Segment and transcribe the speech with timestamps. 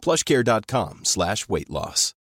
[0.00, 2.14] plushcare.com slash weight loss.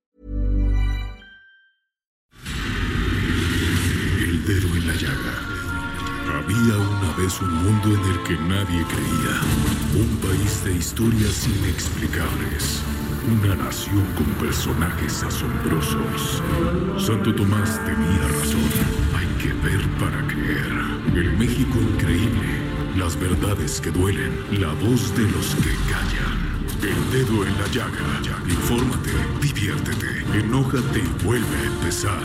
[4.19, 5.57] El dedo en la llaga.
[6.39, 9.41] Había una vez un mundo en el que nadie creía.
[9.95, 12.83] Un país de historias inexplicables.
[13.31, 16.43] Una nación con personajes asombrosos.
[16.99, 18.71] Santo Tomás tenía razón.
[19.17, 20.73] Hay que ver para creer.
[21.15, 22.61] El México increíble.
[22.97, 24.61] Las verdades que duelen.
[24.61, 26.46] La voz de los que callan.
[26.83, 28.21] El dedo en la llaga.
[28.49, 32.21] Infórmate, diviértete, enójate y vuelve a empezar.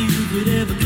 [0.00, 0.79] Ay,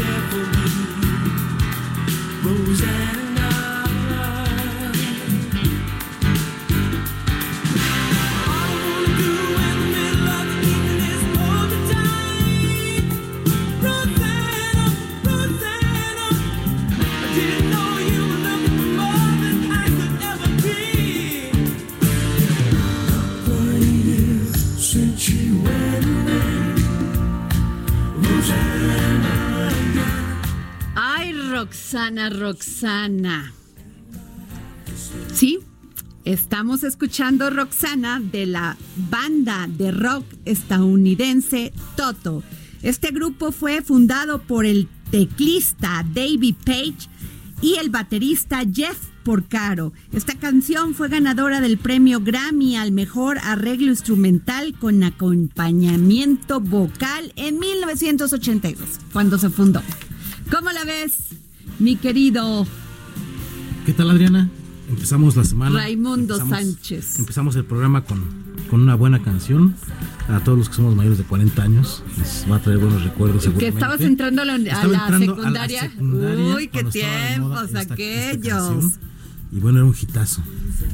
[32.15, 33.53] Roxana.
[35.33, 35.59] Sí,
[36.25, 38.77] estamos escuchando Roxana de la
[39.11, 42.45] banda de rock estadounidense Toto.
[42.83, 47.09] Este grupo fue fundado por el teclista David Page
[47.61, 49.93] y el baterista Jeff Porcaro.
[50.13, 57.59] Esta canción fue ganadora del premio Grammy al mejor arreglo instrumental con acompañamiento vocal en
[57.59, 59.83] 1982, cuando se fundó.
[60.51, 61.35] ¿Cómo la ves,
[61.79, 62.67] mi querido
[63.87, 64.49] ¿Qué tal, Adriana?
[64.89, 65.79] Empezamos la semana.
[65.81, 67.19] Raimundo empezamos- Sánchez?
[67.19, 68.23] Empezamos el programa con,
[68.71, 69.75] con una buena canción.
[70.29, 73.43] A todos los que somos mayores de 40 años, les va a traer buenos recuerdos.
[73.43, 73.79] Que seguramente.
[73.79, 75.93] estabas entrando a la, a Estaba la entrando a la secundaria.
[76.57, 78.69] Uy, qué moda tiempos esta- esta aquellos.
[78.69, 78.93] canción.
[79.55, 80.43] Y bueno, era un hitazo.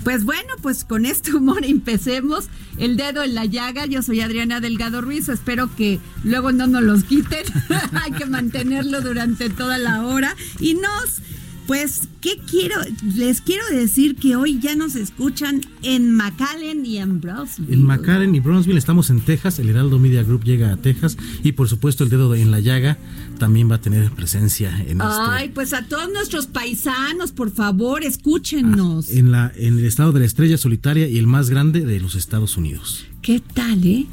[0.04, 2.48] Pues bueno, pues con este humor empecemos.
[2.76, 3.86] El dedo en la llaga.
[3.86, 5.30] Yo soy Adriana Delgado Ruiz.
[5.30, 7.44] Espero que luego no nos los quiten.
[8.02, 10.36] Hay que mantenerlo durante toda la hora.
[10.58, 11.22] Y nos,
[11.70, 12.74] pues, ¿qué quiero?
[13.14, 17.72] Les quiero decir que hoy ya nos escuchan en McAllen y en Brownsville.
[17.72, 19.60] En McAllen y Brownsville estamos en Texas.
[19.60, 21.16] El Heraldo Media Group llega a Texas.
[21.44, 22.98] Y por supuesto, el dedo en la llaga
[23.38, 25.54] también va a tener presencia en Ay, este.
[25.54, 29.08] pues a todos nuestros paisanos, por favor, escúchenos.
[29.08, 32.16] En, la, en el estado de la estrella solitaria y el más grande de los
[32.16, 33.06] Estados Unidos.
[33.22, 34.06] ¿Qué tal, eh?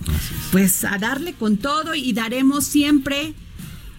[0.51, 3.34] Pues a darle con todo y daremos siempre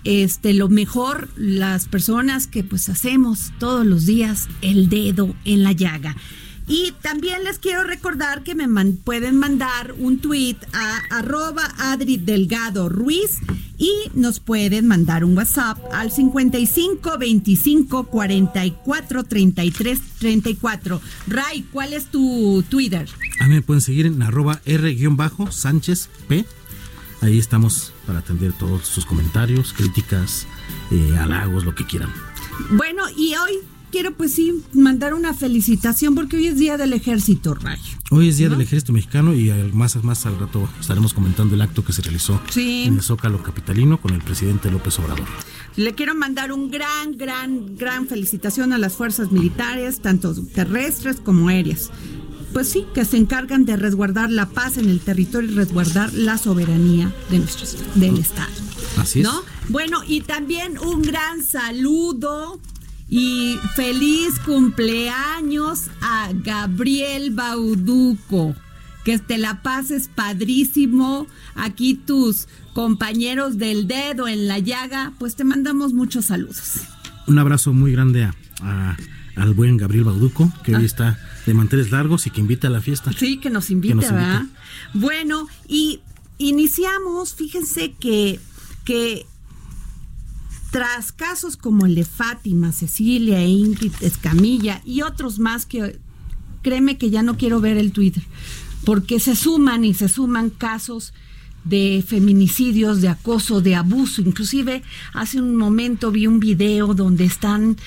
[0.08, 5.72] este lo mejor las personas que pues hacemos todos los días el dedo en la
[5.72, 6.16] llaga.
[6.66, 12.88] Y también les quiero recordar que me pueden mandar un tweet a arroba Adri Delgado
[12.88, 13.38] Ruiz
[13.78, 21.00] y nos pueden mandar un WhatsApp al 55 25 44 33 34.
[21.26, 23.08] Ray, ¿cuál es tu Twitter?
[23.40, 26.44] A mí me pueden seguir en arroba R-Sánchez P.
[27.20, 30.46] Ahí estamos para atender todos sus comentarios, críticas,
[30.90, 32.10] eh, halagos, lo que quieran.
[32.70, 33.58] Bueno, y hoy
[33.92, 37.78] quiero pues sí mandar una felicitación porque hoy es Día del Ejército, Ray.
[38.10, 41.84] Hoy es Día del Ejército Mexicano y más, más al rato estaremos comentando el acto
[41.84, 42.84] que se realizó Sí.
[42.86, 45.26] en el Zócalo Capitalino con el presidente López Obrador.
[45.76, 51.48] Le quiero mandar un gran, gran, gran felicitación a las fuerzas militares, tanto terrestres como
[51.48, 51.90] aéreas.
[52.52, 56.38] Pues sí, que se encargan de resguardar la paz en el territorio y resguardar la
[56.38, 58.50] soberanía de nuestro, del Estado.
[58.96, 59.24] Así es.
[59.24, 59.42] ¿No?
[59.68, 62.58] Bueno, y también un gran saludo
[63.08, 68.54] y feliz cumpleaños a Gabriel Bauduco.
[69.04, 71.26] Que te la pases padrísimo.
[71.54, 76.80] Aquí tus compañeros del dedo en la llaga, pues te mandamos muchos saludos.
[77.26, 78.96] Un abrazo muy grande a, a-
[79.36, 80.78] al buen Gabriel Bauduco, que Ah.
[80.78, 81.18] hoy está
[81.48, 83.10] de manteles largos y que invita a la fiesta.
[83.12, 84.12] Sí, que nos invita, Que nos.
[84.12, 84.46] ¿verdad?
[84.92, 86.00] Bueno, y
[86.36, 88.38] iniciamos, fíjense que,
[88.84, 89.26] que
[90.70, 95.98] tras casos como el de Fátima, Cecilia, Ingrid Escamilla y otros más que
[96.62, 98.22] créeme que ya no quiero ver el Twitter,
[98.84, 101.14] porque se suman y se suman casos
[101.64, 104.20] de feminicidios, de acoso, de abuso.
[104.20, 104.82] Inclusive
[105.14, 107.78] hace un momento vi un video donde están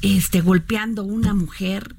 [0.00, 1.96] este, golpeando a una mujer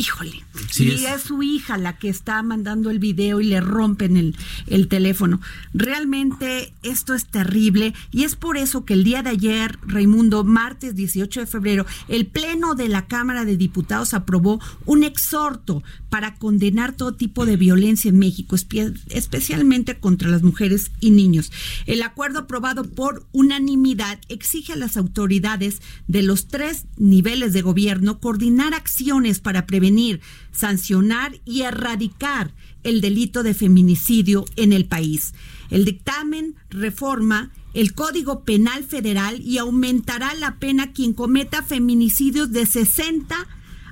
[0.00, 0.42] híjole,
[0.78, 1.22] y es.
[1.22, 4.34] su hija la que está mandando el video y le rompen el,
[4.66, 5.42] el teléfono.
[5.74, 10.94] Realmente esto es terrible y es por eso que el día de ayer, Raimundo, martes
[10.94, 16.94] 18 de febrero, el Pleno de la Cámara de Diputados aprobó un exhorto para condenar
[16.94, 21.50] todo tipo de violencia en México, especialmente contra las mujeres y niños.
[21.86, 28.20] El acuerdo aprobado por unanimidad exige a las autoridades de los tres niveles de gobierno
[28.20, 30.20] coordinar acciones para prevenir,
[30.52, 32.52] sancionar y erradicar
[32.82, 35.32] el delito de feminicidio en el país.
[35.70, 42.66] El dictamen reforma el Código Penal Federal y aumentará la pena quien cometa feminicidios de
[42.66, 43.36] 60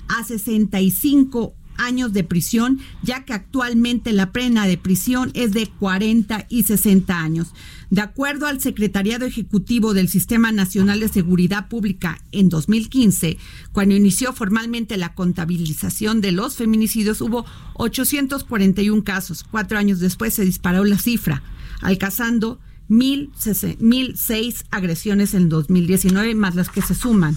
[0.09, 6.47] a 65 años de prisión, ya que actualmente la pena de prisión es de 40
[6.49, 7.55] y 60 años.
[7.91, 13.39] De acuerdo al Secretariado Ejecutivo del Sistema Nacional de Seguridad Pública en 2015,
[13.73, 19.43] cuando inició formalmente la contabilización de los feminicidios, hubo 841 casos.
[19.51, 21.43] Cuatro años después se disparó la cifra,
[21.81, 22.61] alcanzando
[22.91, 27.37] 1.006 agresiones en 2019, más las que se suman,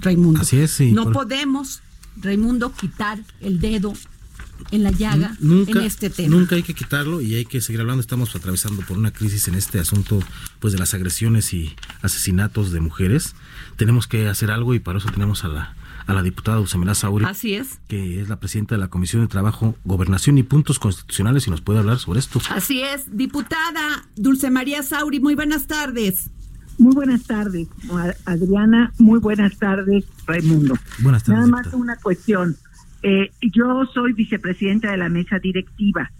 [0.00, 0.40] Raimundo.
[0.40, 0.90] Así es, sí.
[0.90, 1.82] No podemos
[2.20, 3.92] Raimundo, quitar el dedo
[4.70, 6.34] en la llaga en este tema.
[6.36, 8.00] Nunca hay que quitarlo y hay que seguir hablando.
[8.00, 10.20] Estamos atravesando por una crisis en este asunto
[10.60, 13.34] pues de las agresiones y asesinatos de mujeres.
[13.76, 15.76] Tenemos que hacer algo y para eso tenemos a la
[16.06, 17.78] a la diputada Usamela Sauri, Así es.
[17.88, 21.62] que es la presidenta de la Comisión de Trabajo, Gobernación y Puntos Constitucionales y nos
[21.62, 22.42] puede hablar sobre esto.
[22.50, 26.30] Así es, diputada Dulce María Sauri, muy buenas tardes.
[26.78, 27.68] Muy buenas tardes,
[28.24, 28.92] Adriana.
[28.98, 30.74] Muy buenas tardes, Raimundo.
[31.00, 31.48] Buenas tardes.
[31.48, 32.56] Nada más una cuestión.
[33.02, 36.10] Eh, yo soy vicepresidenta de la mesa directiva.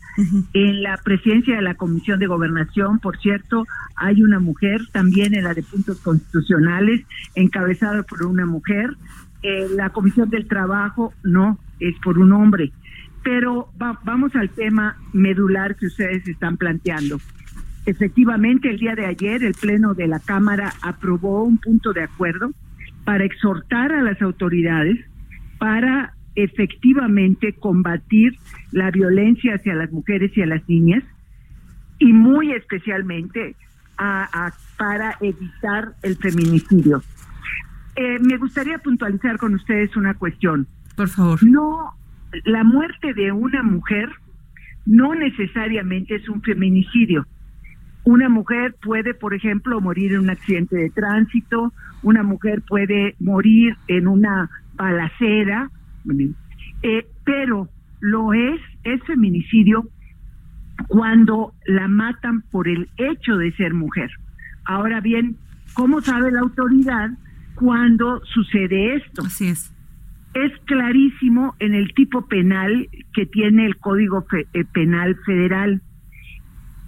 [0.52, 3.66] En la presidencia de la Comisión de Gobernación, por cierto,
[3.96, 7.04] hay una mujer, también en la de puntos constitucionales,
[7.34, 8.96] encabezada por una mujer.
[9.42, 12.70] Eh, la Comisión del Trabajo, no, es por un hombre.
[13.24, 13.70] Pero
[14.04, 17.18] vamos al tema medular que ustedes están planteando.
[17.86, 22.50] Efectivamente, el día de ayer el Pleno de la Cámara aprobó un punto de acuerdo
[23.04, 24.98] para exhortar a las autoridades
[25.58, 28.36] para efectivamente combatir
[28.72, 31.04] la violencia hacia las mujeres y a las niñas
[31.98, 33.54] y muy especialmente
[33.96, 37.02] para evitar el feminicidio.
[37.96, 40.66] Eh, me gustaría puntualizar con ustedes una cuestión.
[40.96, 41.38] Por favor.
[41.44, 41.94] No,
[42.44, 44.10] la muerte de una mujer
[44.86, 47.26] no necesariamente es un feminicidio.
[48.04, 51.72] Una mujer puede, por ejemplo, morir en un accidente de tránsito,
[52.02, 55.70] una mujer puede morir en una balacera,
[56.82, 57.68] eh, pero
[58.00, 59.88] lo es, es feminicidio
[60.88, 64.10] cuando la matan por el hecho de ser mujer.
[64.66, 65.36] Ahora bien,
[65.72, 67.10] ¿cómo sabe la autoridad
[67.54, 69.22] cuando sucede esto?
[69.22, 69.72] Así es.
[70.34, 75.80] Es clarísimo en el tipo penal que tiene el Código eh, Penal Federal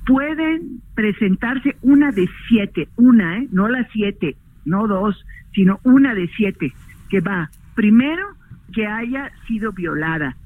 [0.07, 3.49] pueden presentarse una de siete, una, ¿eh?
[3.51, 6.73] no las siete, no dos, sino una de siete,
[7.11, 8.25] que va, primero,
[8.73, 10.37] que haya sido violada,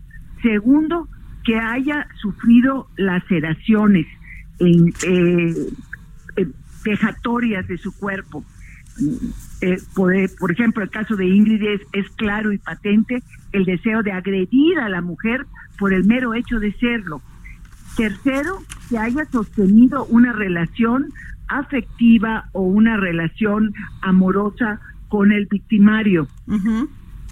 [0.42, 1.08] segundo,
[1.44, 4.06] que haya sufrido laceraciones
[4.58, 5.54] en, eh,
[6.82, 8.44] vejatorias de su cuerpo.
[9.60, 14.12] Eh, por, por, ejemplo, el caso de Ingrid es claro y patente el deseo de
[14.12, 15.46] agredir a la mujer
[15.78, 17.20] por el mero hecho de serlo.
[17.96, 21.12] Tercero, que haya sostenido una relación
[21.48, 26.28] afectiva o una relación amorosa con el victimario.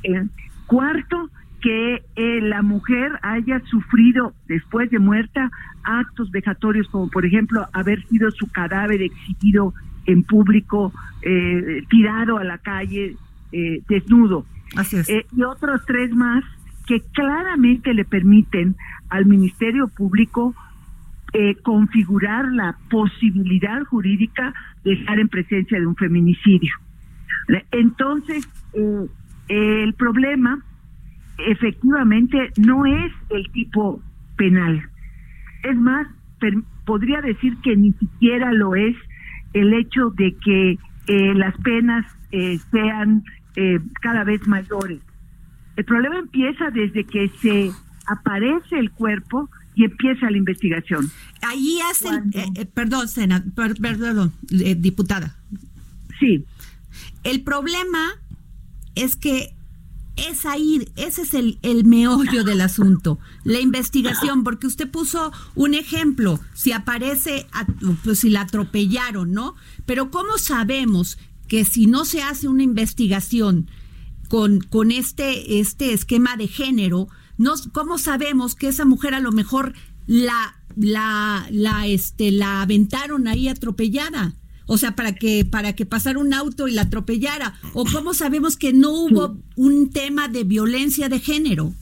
[0.03, 0.27] Eh,
[0.67, 5.51] cuarto, que eh, la mujer haya sufrido después de muerta
[5.83, 9.75] actos vejatorios como por ejemplo haber sido su cadáver exhibido
[10.07, 13.17] en público, eh, tirado a la calle,
[13.89, 14.45] desnudo.
[15.33, 16.45] y otros tres más
[16.89, 18.75] que claramente le permiten
[19.11, 20.55] al Ministerio Público
[21.35, 24.55] eh, configurar la posibilidad jurídica
[24.85, 26.73] de estar en presencia de un feminicidio.
[27.71, 29.07] Entonces, eh,
[29.49, 30.65] el problema
[31.37, 34.01] efectivamente no es el tipo
[34.37, 34.89] penal.
[35.63, 36.07] Es más,
[36.87, 38.97] podría decir que ni siquiera lo es
[39.53, 42.07] el hecho de que eh, las penas
[42.71, 43.25] sean
[44.01, 45.01] cada vez mayores.
[45.79, 47.71] El problema empieza desde que se
[48.05, 51.09] aparece el cuerpo y empieza la investigación.
[51.41, 53.07] Ahí hacen, eh, eh, perdón,
[53.55, 55.37] perdón, eh, diputada.
[56.19, 56.45] Sí.
[57.23, 58.11] El problema
[58.97, 59.55] es que
[60.17, 65.75] es ahí, ese es el, el meollo del asunto, la investigación, porque usted puso un
[65.75, 67.47] ejemplo, si aparece,
[68.03, 69.55] pues si la atropellaron, ¿no?
[69.87, 73.71] Pero ¿cómo sabemos que si no se hace una investigación
[74.29, 79.33] con, con este, este esquema de género, no, ¿cómo sabemos que esa mujer a lo
[79.33, 79.73] mejor
[80.07, 84.35] la, la, la, este, la aventaron ahí atropellada?
[84.67, 87.55] O sea, para que para que pasara un auto y la atropellara.
[87.73, 91.73] ¿O cómo sabemos que no hubo un tema de violencia de género?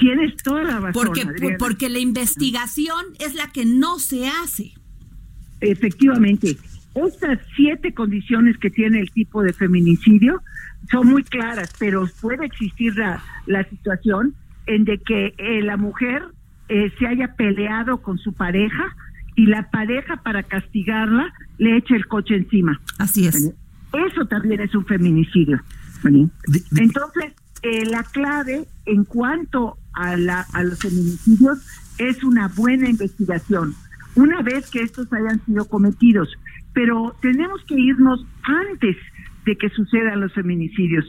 [0.00, 0.92] Tienes toda la razón.
[0.92, 4.74] Porque, porque la investigación es la que no se hace.
[5.60, 6.56] Efectivamente.
[6.96, 10.42] Estas siete condiciones que tiene el tipo de feminicidio
[10.90, 14.34] son muy claras, pero puede existir la, la situación
[14.66, 16.22] en de que eh, la mujer
[16.68, 18.84] eh, se haya peleado con su pareja
[19.36, 22.80] y la pareja para castigarla le echa el coche encima.
[22.98, 23.52] Así es.
[23.92, 25.60] Eso también es un feminicidio.
[26.04, 31.58] Entonces, eh, la clave en cuanto a, la, a los feminicidios
[31.98, 33.74] es una buena investigación,
[34.14, 36.28] una vez que estos hayan sido cometidos.
[36.72, 38.96] Pero tenemos que irnos antes
[39.46, 41.08] de que sucedan los feminicidios,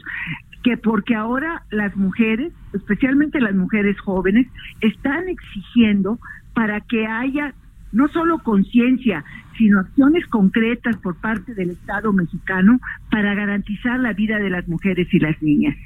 [0.62, 4.46] que porque ahora las mujeres, especialmente las mujeres jóvenes,
[4.80, 6.18] están exigiendo
[6.54, 7.54] para que haya
[7.92, 9.24] no solo conciencia,
[9.56, 12.78] sino acciones concretas por parte del Estado mexicano
[13.10, 15.76] para garantizar la vida de las mujeres y las niñas.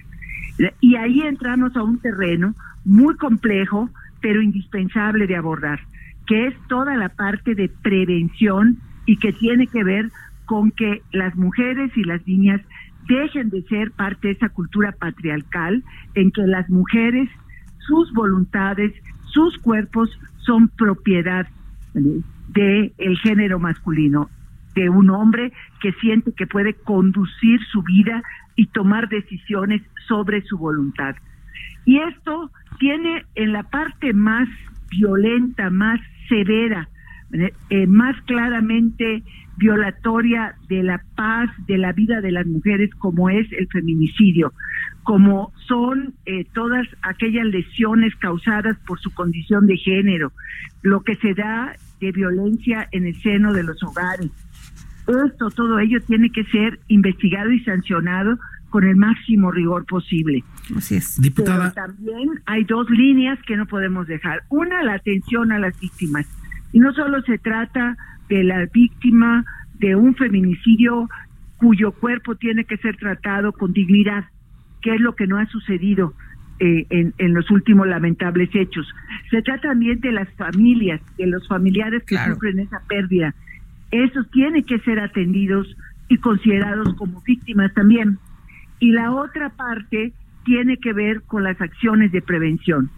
[0.80, 2.54] Y ahí entramos a un terreno
[2.84, 3.88] muy complejo,
[4.20, 5.80] pero indispensable de abordar,
[6.26, 10.10] que es toda la parte de prevención y que tiene que ver
[10.46, 12.60] con que las mujeres y las niñas
[13.08, 15.82] dejen de ser parte de esa cultura patriarcal
[16.14, 17.28] en que las mujeres,
[17.78, 18.92] sus voluntades,
[19.26, 21.46] sus cuerpos son propiedad
[21.94, 24.30] de el género masculino,
[24.74, 28.22] de un hombre que siente que puede conducir su vida
[28.56, 31.16] y tomar decisiones sobre su voluntad.
[31.84, 34.48] Y esto tiene en la parte más
[34.90, 36.88] violenta, más severa,
[37.70, 39.22] eh, más claramente
[39.56, 44.52] violatoria de la paz, de la vida de las mujeres, como es el feminicidio,
[45.02, 50.32] como son eh, todas aquellas lesiones causadas por su condición de género,
[50.82, 54.30] lo que se da de violencia en el seno de los hogares.
[55.06, 58.38] Esto, todo ello tiene que ser investigado y sancionado
[58.70, 60.42] con el máximo rigor posible.
[60.76, 61.20] Así es.
[61.20, 61.72] Diputada.
[61.74, 64.44] Pero también hay dos líneas que no podemos dejar.
[64.48, 66.26] Una, la atención a las víctimas.
[66.72, 67.96] Y no solo se trata
[68.32, 69.44] de la víctima
[69.78, 71.08] de un feminicidio
[71.58, 74.24] cuyo cuerpo tiene que ser tratado con dignidad,
[74.80, 76.14] que es lo que no ha sucedido
[76.58, 78.88] eh, en, en, los últimos lamentables hechos.
[79.30, 83.34] Se trata también de las familias, de los familiares que sufren esa pérdida.
[83.90, 85.76] Esos tienen que ser atendidos
[86.08, 88.18] y considerados como víctimas también.
[88.80, 90.12] Y la otra parte
[90.44, 92.90] tiene que ver con las acciones de prevención.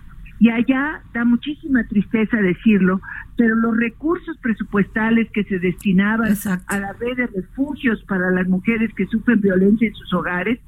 [0.45, 3.01] Y allá da muchísima tristeza decirlo,
[3.35, 6.35] pero los recursos presupuestales que se destinaban
[6.67, 10.61] a la red de refugios para las mujeres que sufren violencia en sus hogares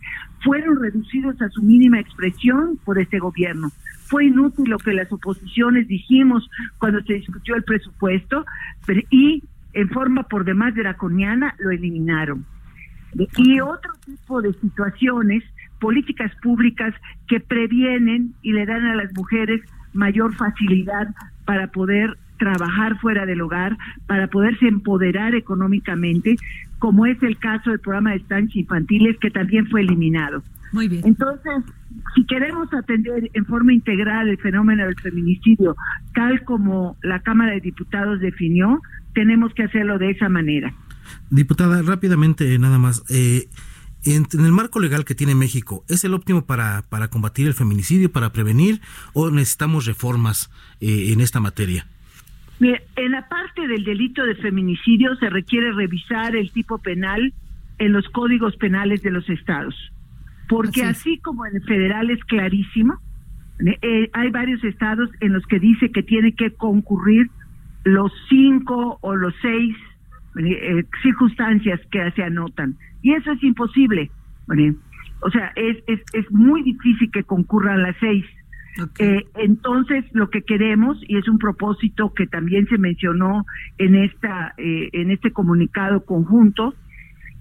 [0.42, 3.71] fueron reducidos a su mínima expresión por este gobierno.
[4.06, 8.47] Fue inútil lo que las oposiciones dijimos cuando se discutió el presupuesto
[9.11, 9.42] y
[9.75, 12.47] en forma por demás draconiana lo eliminaron.
[13.37, 15.45] Y otro tipo de situaciones
[15.80, 16.95] políticas públicas
[17.28, 19.61] que previenen y le dan a las mujeres
[19.92, 21.09] mayor facilidad
[21.45, 26.37] para poder trabajar fuera del hogar, para poderse empoderar económicamente,
[26.78, 30.42] como es el caso del programa de estancias infantiles que también fue eliminado.
[30.73, 31.02] Muy bien.
[31.04, 31.64] Entonces,
[32.14, 35.76] si queremos atender en forma integral el fenómeno del feminicidio,
[36.14, 38.83] tal como la Cámara de Diputados definió,
[39.14, 40.75] tenemos que hacerlo de esa manera.
[41.30, 43.04] Diputada, rápidamente nada más.
[43.09, 43.49] Eh,
[44.14, 48.10] en, el marco legal que tiene México, ¿es el óptimo para, para combatir el feminicidio,
[48.10, 48.80] para prevenir,
[49.12, 51.86] o necesitamos reformas eh, en esta materia?
[52.58, 57.34] en la parte del delito de feminicidio se requiere revisar el tipo penal
[57.78, 59.75] en los códigos penales de los estados,
[60.48, 62.94] porque así, como en el federal es clarísimo,
[63.58, 67.30] eh, eh, hay varios estados en los que dice que tiene que concurrir
[67.84, 69.76] los cinco o los seis
[71.02, 72.76] circunstancias que se anotan.
[73.06, 74.10] Y eso es imposible.
[75.20, 78.25] O sea, es, es, es muy difícil que concurran las seis.
[78.98, 83.46] Eh, entonces, lo que queremos, y es un propósito que también se mencionó
[83.78, 86.75] en, esta, eh, en este comunicado conjunto,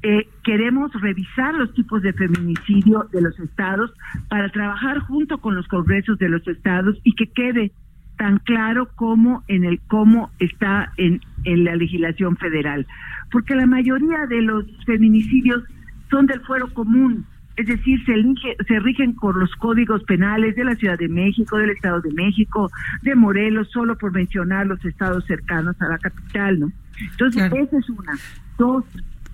[0.03, 3.91] eh, queremos revisar los tipos de feminicidio de los estados
[4.29, 7.71] para trabajar junto con los congresos de los estados y que quede
[8.17, 12.87] tan claro como en el cómo está en, en la legislación federal,
[13.31, 15.63] porque la mayoría de los feminicidios
[16.09, 17.25] son del fuero común,
[17.57, 18.13] es decir, se,
[18.65, 22.69] se rigen por los códigos penales de la Ciudad de México, del Estado de México,
[23.01, 26.71] de Morelos, solo por mencionar los estados cercanos a la capital, ¿no?
[27.11, 28.13] Entonces, esa es una.
[28.57, 28.83] Dos,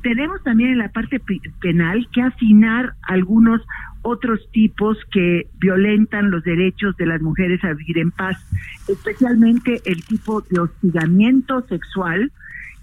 [0.02, 1.22] tenemos también en la parte
[1.62, 3.62] penal que afinar algunos
[4.02, 8.38] otros tipos que violentan los derechos de las mujeres a vivir en paz,
[8.88, 12.32] especialmente el tipo de hostigamiento sexual.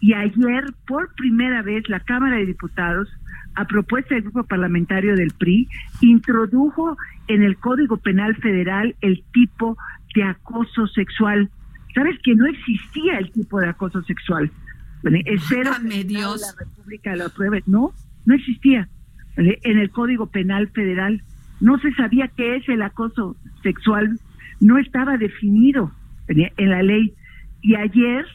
[0.01, 3.09] Y ayer, por primera vez, la Cámara de Diputados,
[3.57, 5.69] a propuesta del grupo parlamentario del PRI,
[6.01, 6.97] introdujo
[7.27, 9.77] en el Código Penal Federal el tipo
[10.15, 11.51] de acoso sexual.
[11.95, 14.53] ¿Sabes que no existía el tipo de acoso sexual?
[15.03, 16.41] Espero que Dios.
[16.41, 17.63] la República lo apruebe.
[17.67, 17.93] No,
[18.25, 18.89] no existía.
[19.37, 21.23] En el Código Penal Federal
[21.61, 24.19] no se sabía qué es el acoso sexual,
[24.61, 25.93] no estaba definido
[26.29, 27.15] en la ley.
[27.63, 28.27] Y ayer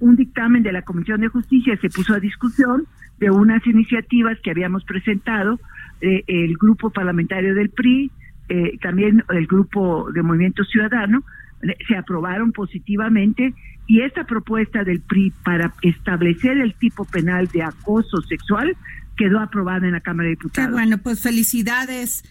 [0.00, 2.86] un dictamen de la Comisión de Justicia se puso a discusión
[3.18, 5.60] de unas iniciativas que habíamos presentado,
[6.00, 8.10] eh, el grupo parlamentario del PRI,
[8.48, 11.22] eh, también el grupo de Movimiento Ciudadano,
[11.86, 13.54] se aprobaron positivamente
[13.86, 18.76] y esta propuesta del PRI para establecer el tipo penal de acoso sexual
[19.16, 20.72] quedó aprobada en la Cámara de Diputados.
[20.72, 22.24] bueno, pues felicidades,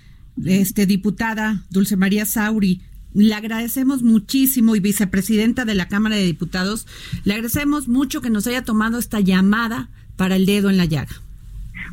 [0.46, 2.82] este diputada Dulce María Sauri.
[3.14, 6.88] Le agradecemos muchísimo y vicepresidenta de la Cámara de Diputados,
[7.26, 11.16] le agradecemos mucho que nos haya tomado esta llamada para el dedo en la llaga.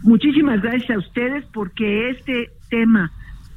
[0.02, 3.12] Muchísimas gracias a ustedes porque este tema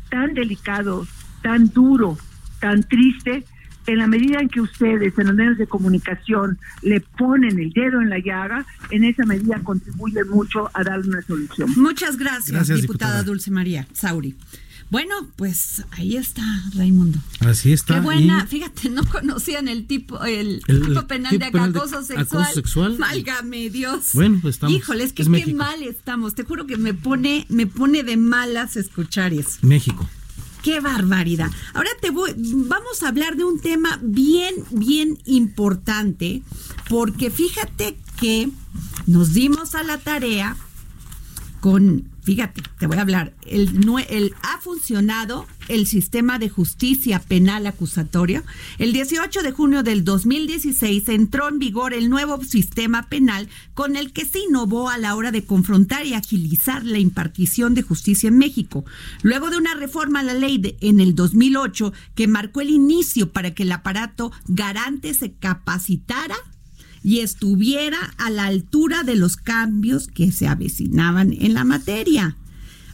[0.10, 1.06] tan delicado,
[1.42, 2.18] tan duro,
[2.60, 3.44] tan triste,
[3.92, 8.02] en la medida en que ustedes en los medios de comunicación le ponen el dedo
[8.02, 11.70] en la llaga, en esa medida contribuye mucho a darle una solución.
[11.78, 14.36] Muchas gracias, diputada, Dulce María Sauri.
[14.92, 16.42] Bueno, pues ahí está
[16.74, 17.20] Raimundo.
[17.42, 17.96] Así está.
[17.96, 22.44] Qué buena, fíjate, no conocían el tipo, el, tipo penal de acoso sexual.
[22.44, 22.98] Acoso sexual.
[22.98, 24.10] Válgame Dios.
[24.14, 24.76] Bueno, pues estamos.
[24.76, 26.34] Híjole, es que qué mal estamos.
[26.34, 29.60] Te juro que me pone, me pone de malas escuchar eso.
[29.62, 30.10] México.
[30.62, 31.50] Qué barbaridad.
[31.74, 36.42] Ahora te voy, vamos a hablar de un tema bien, bien importante,
[36.90, 38.50] porque fíjate que
[39.08, 40.58] nos dimos a la tarea
[41.62, 43.72] con fíjate, te voy a hablar, el,
[44.08, 48.44] el, ha funcionado el sistema de justicia penal acusatorio.
[48.78, 54.14] El 18 de junio del 2016 entró en vigor el nuevo sistema penal con el
[54.14, 58.38] que se innovó a la hora de confrontar y agilizar la impartición de justicia en
[58.38, 58.86] México.
[59.24, 63.32] Luego de una reforma a la ley de, en el 2008 que marcó el inicio
[63.32, 66.36] para que el aparato garante se capacitara
[67.04, 72.36] y estuviera a la altura de los cambios que se avecinaban en la materia.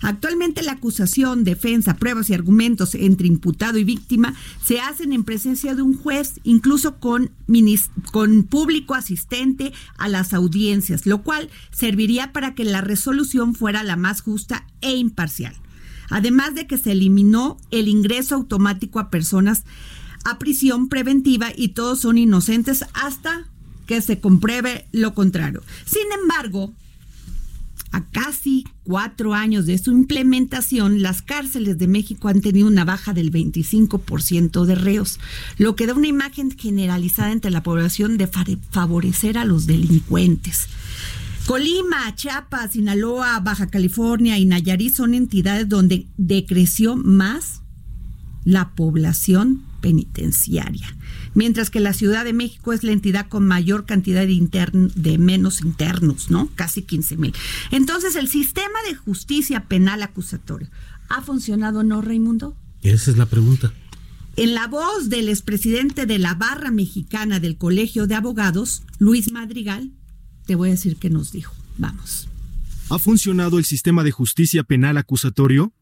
[0.01, 5.73] Actualmente la acusación, defensa, pruebas y argumentos entre imputado y víctima se hacen en presencia
[5.73, 7.31] de un juez, incluso con,
[8.11, 13.95] con público asistente a las audiencias, lo cual serviría para que la resolución fuera la
[13.95, 15.55] más justa e imparcial.
[16.09, 19.63] Además de que se eliminó el ingreso automático a personas
[20.23, 23.47] a prisión preventiva y todos son inocentes hasta
[23.85, 25.63] que se compruebe lo contrario.
[25.85, 26.73] Sin embargo,
[27.95, 33.13] a casi cuatro años de su implementación, las cárceles de México han tenido una baja
[33.13, 35.19] del 25% de reos,
[35.57, 40.67] lo que da una imagen generalizada entre la población de favorecer a los delincuentes.
[41.45, 47.61] Colima, Chiapas, Sinaloa, Baja California y Nayarit son entidades donde decreció más
[48.43, 50.95] la población penitenciaria
[51.35, 55.61] mientras que la Ciudad de México es la entidad con mayor cantidad de, de menos
[55.61, 56.49] internos, ¿no?
[56.55, 57.35] Casi 15 mil.
[57.69, 60.69] Entonces, ¿el sistema de justicia penal acusatorio
[61.09, 62.57] ha funcionado o no, Raimundo?
[62.81, 63.71] Esa es la pregunta.
[64.37, 69.91] En la voz del expresidente de la barra mexicana del Colegio de Abogados, Luis Madrigal,
[70.45, 71.53] te voy a decir qué nos dijo.
[71.77, 72.27] Vamos.
[72.89, 75.73] ¿Ha funcionado el sistema de justicia penal acusatorio?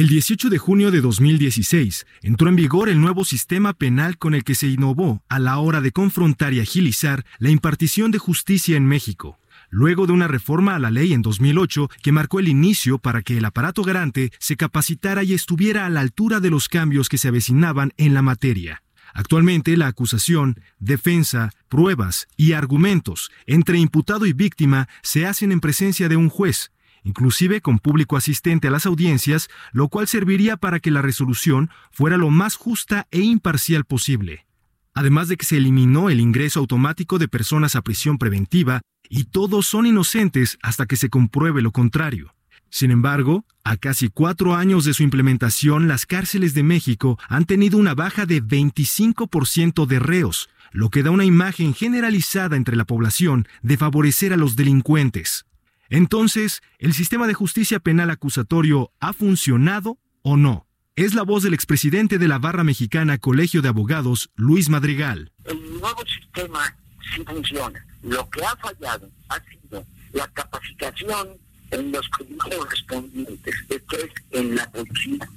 [0.00, 4.44] El 18 de junio de 2016 entró en vigor el nuevo sistema penal con el
[4.44, 8.86] que se innovó a la hora de confrontar y agilizar la impartición de justicia en
[8.86, 13.20] México, luego de una reforma a la ley en 2008 que marcó el inicio para
[13.20, 17.18] que el aparato garante se capacitara y estuviera a la altura de los cambios que
[17.18, 18.82] se avecinaban en la materia.
[19.12, 26.08] Actualmente la acusación, defensa, pruebas y argumentos entre imputado y víctima se hacen en presencia
[26.08, 26.70] de un juez,
[27.02, 32.16] inclusive con público asistente a las audiencias, lo cual serviría para que la resolución fuera
[32.16, 34.46] lo más justa e imparcial posible.
[34.94, 39.66] Además de que se eliminó el ingreso automático de personas a prisión preventiva y todos
[39.66, 42.34] son inocentes hasta que se compruebe lo contrario.
[42.70, 47.78] Sin embargo, a casi cuatro años de su implementación, las cárceles de México han tenido
[47.78, 53.48] una baja de 25% de reos, lo que da una imagen generalizada entre la población
[53.62, 55.46] de favorecer a los delincuentes.
[55.90, 60.68] Entonces, ¿el sistema de justicia penal acusatorio ha funcionado o no?
[60.94, 65.32] Es la voz del expresidente de la Barra Mexicana Colegio de Abogados, Luis Madrigal.
[65.44, 66.76] El nuevo sistema
[67.14, 67.84] sí funciona.
[68.02, 71.28] Lo que ha fallado ha sido la capacitación
[71.72, 75.28] en los correspondientes, esto es en la policía,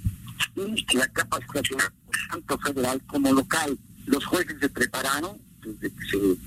[0.56, 1.80] y la capacitación
[2.30, 3.78] tanto federal como local.
[4.06, 6.38] Los jueces se prepararon se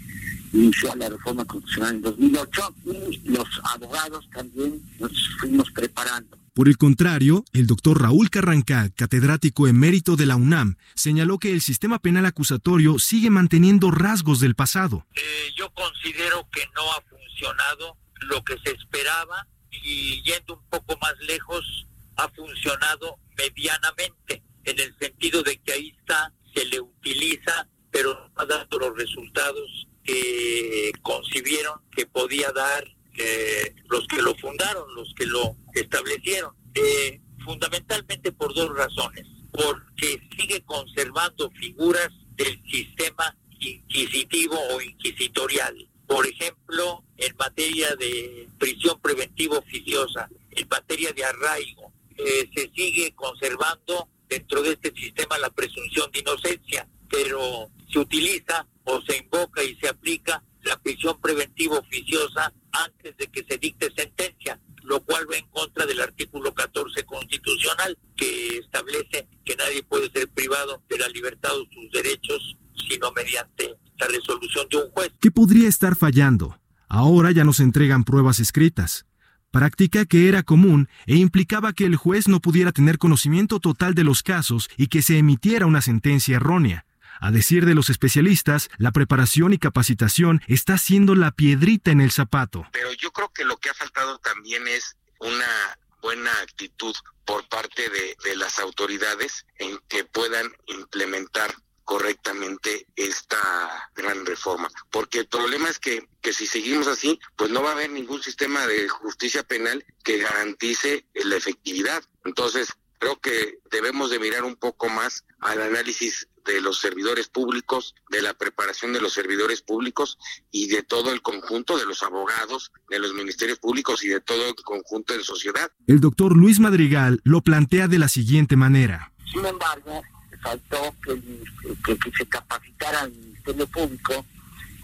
[0.53, 6.39] inició la reforma constitucional en 2008 y los abogados también nos fuimos preparando.
[6.55, 11.61] Por el contrario, el doctor Raúl Carrancá, catedrático emérito de la UNAM, señaló que el
[11.61, 15.07] sistema penal acusatorio sigue manteniendo rasgos del pasado.
[15.15, 20.99] Eh, yo considero que no ha funcionado lo que se esperaba y yendo un poco
[21.01, 27.69] más lejos, ha funcionado medianamente, en el sentido de que ahí está, se le utiliza,
[27.91, 32.85] pero no ha dado los resultados que concibieron que podía dar
[33.19, 40.21] eh, los que lo fundaron, los que lo establecieron, eh, fundamentalmente por dos razones, porque
[40.39, 45.89] sigue conservando figuras del sistema inquisitivo o inquisitorial.
[46.07, 53.13] Por ejemplo, en materia de prisión preventiva oficiosa, en materia de arraigo, eh, se sigue
[53.15, 59.63] conservando dentro de este sistema la presunción de inocencia, pero se utiliza o se invoca
[59.63, 65.27] y se aplica la prisión preventiva oficiosa antes de que se dicte sentencia, lo cual
[65.31, 70.99] va en contra del artículo 14 constitucional que establece que nadie puede ser privado de
[70.99, 72.57] la libertad o sus derechos
[72.89, 75.13] sino mediante la resolución de un juez.
[75.21, 76.59] ¿Qué podría estar fallando?
[76.89, 79.07] Ahora ya nos entregan pruebas escritas.
[79.51, 84.05] Práctica que era común e implicaba que el juez no pudiera tener conocimiento total de
[84.05, 86.86] los casos y que se emitiera una sentencia errónea.
[87.21, 92.11] A decir de los especialistas, la preparación y capacitación está siendo la piedrita en el
[92.11, 92.67] zapato.
[92.73, 97.89] Pero yo creo que lo que ha faltado también es una buena actitud por parte
[97.91, 104.69] de, las autoridades en que puedan implementar correctamente esta gran reforma.
[104.91, 108.23] Porque el problema es que, que si seguimos así, pues no va a haber ningún
[108.23, 112.05] sistema de justicia penal que garantice la efectividad.
[112.25, 117.95] Entonces, creo que debemos de mirar un poco más al análisis de los servidores públicos,
[118.11, 120.19] de la preparación de los servidores públicos
[120.51, 124.49] y de todo el conjunto de los abogados, de los ministerios públicos y de todo
[124.49, 125.71] el conjunto de sociedad.
[125.87, 129.13] El doctor Luis Madrigal lo plantea de la siguiente manera.
[129.33, 130.03] Sin embargo,
[130.43, 134.27] faltó que, que, se capacitara el Ministerio Público,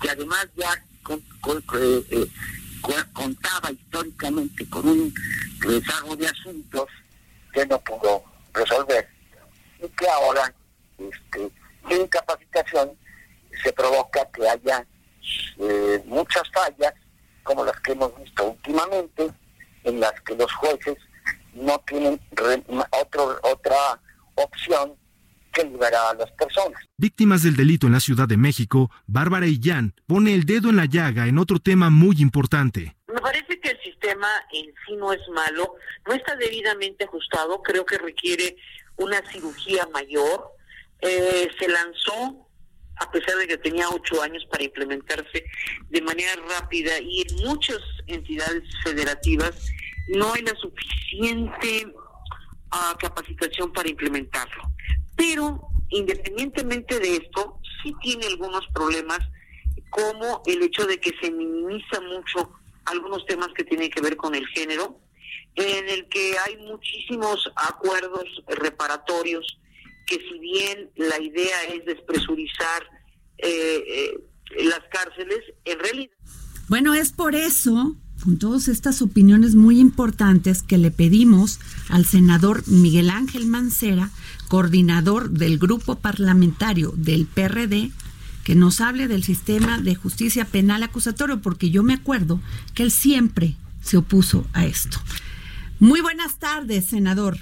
[0.00, 2.28] que además ya eh, eh,
[3.12, 5.14] contaba históricamente con un
[5.60, 6.88] rezago de asuntos
[7.52, 9.08] que no pudo resolver
[9.82, 10.52] y que ahora
[11.10, 11.50] este,
[11.88, 12.92] sin capacitación
[13.62, 14.86] se provoca que haya
[15.58, 16.94] eh, muchas fallas
[17.42, 19.30] como las que hemos visto últimamente
[19.84, 20.96] en las que los jueces
[21.54, 22.20] no tienen
[22.90, 24.00] otro, otra
[24.34, 24.94] opción
[25.52, 26.82] que liberar a las personas.
[26.96, 30.86] Víctimas del delito en la Ciudad de México, Bárbara Illán pone el dedo en la
[30.86, 32.96] llaga en otro tema muy importante.
[33.06, 35.74] Me parece que el sistema en sí no es malo,
[36.06, 38.56] no está debidamente ajustado, creo que requiere
[38.96, 40.52] una cirugía mayor.
[41.02, 42.48] Eh, se lanzó,
[42.96, 45.44] a pesar de que tenía ocho años para implementarse
[45.88, 49.72] de manera rápida y en muchas entidades federativas
[50.08, 51.92] no hay la suficiente
[52.70, 54.62] ah, capacitación para implementarlo.
[55.16, 59.18] Pero independientemente de esto, sí tiene algunos problemas,
[59.90, 62.50] como el hecho de que se minimiza mucho
[62.86, 64.98] algunos temas que tienen que ver con el género,
[65.54, 69.58] en el que hay muchísimos acuerdos reparatorios
[70.12, 72.82] que si bien la idea es despresurizar
[73.38, 76.10] eh, eh, las cárceles, en realidad...
[76.68, 82.68] Bueno, es por eso, con todas estas opiniones muy importantes, que le pedimos al senador
[82.68, 84.10] Miguel Ángel Mancera
[84.48, 87.90] coordinador del grupo parlamentario del PRD,
[88.44, 92.38] que nos hable del sistema de justicia penal acusatorio, porque yo me acuerdo
[92.74, 94.98] que él siempre se opuso a esto.
[95.78, 97.38] Muy buenas tardes, senador.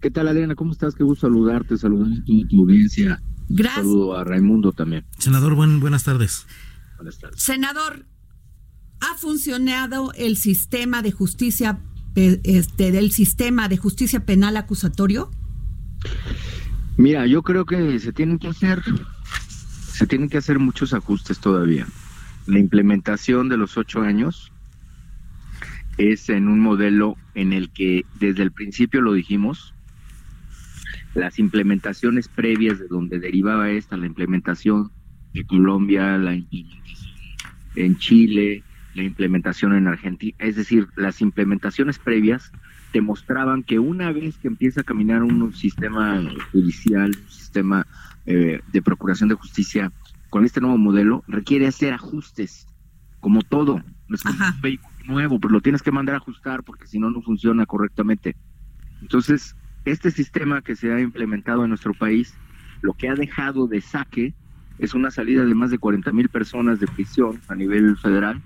[0.00, 0.54] ¿Qué tal, Adriana?
[0.54, 0.94] ¿Cómo estás?
[0.94, 3.22] Qué gusto saludarte, saludar a toda tu audiencia.
[3.50, 3.84] Gracias.
[3.84, 5.04] saludo a Raimundo también.
[5.18, 6.46] Senador, buen, buenas tardes.
[6.96, 7.42] Buenas tardes.
[7.42, 8.06] Senador,
[9.00, 11.80] ¿ha funcionado el sistema de justicia,
[12.14, 15.30] este, del sistema de justicia penal acusatorio?
[16.96, 18.82] Mira, yo creo que se tienen que hacer,
[19.92, 21.86] se tienen que hacer muchos ajustes todavía.
[22.46, 24.50] La implementación de los ocho años
[25.98, 29.69] es en un modelo en el que desde el principio lo dijimos,
[31.14, 34.90] las implementaciones previas de donde derivaba esta, la implementación
[35.32, 37.10] de Colombia, la implementación
[37.76, 38.62] en Chile,
[38.94, 42.52] la implementación en Argentina, es decir, las implementaciones previas
[42.92, 46.20] demostraban que una vez que empieza a caminar un sistema
[46.52, 47.86] judicial, un sistema
[48.26, 49.92] eh, de procuración de justicia
[50.28, 52.66] con este nuevo modelo, requiere hacer ajustes,
[53.20, 53.82] como todo.
[54.08, 57.22] Es un vehículo nuevo, pero lo tienes que mandar a ajustar porque si no, no
[57.22, 58.36] funciona correctamente.
[59.02, 62.34] Entonces, este sistema que se ha implementado en nuestro país,
[62.82, 64.34] lo que ha dejado de saque
[64.78, 68.40] es una salida de más de 40 mil personas de prisión a nivel federal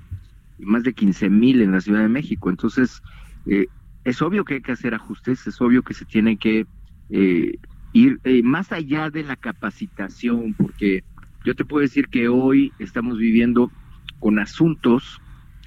[0.58, 2.50] y más de 15 mil en la Ciudad de México.
[2.50, 3.00] Entonces,
[3.46, 3.66] eh,
[4.04, 6.66] es obvio que hay que hacer ajustes, es obvio que se tiene que
[7.10, 7.58] eh,
[7.92, 11.04] ir eh, más allá de la capacitación, porque
[11.44, 13.70] yo te puedo decir que hoy estamos viviendo
[14.18, 15.20] con asuntos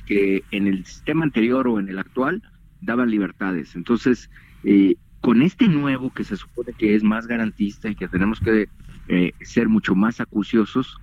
[0.06, 2.41] que en el sistema anterior o en el actual
[2.82, 3.75] daban libertades.
[3.75, 4.30] Entonces,
[5.21, 8.69] con este nuevo que se supone que es más garantista y que tenemos que
[9.08, 10.97] eh, ser mucho más acuciosos,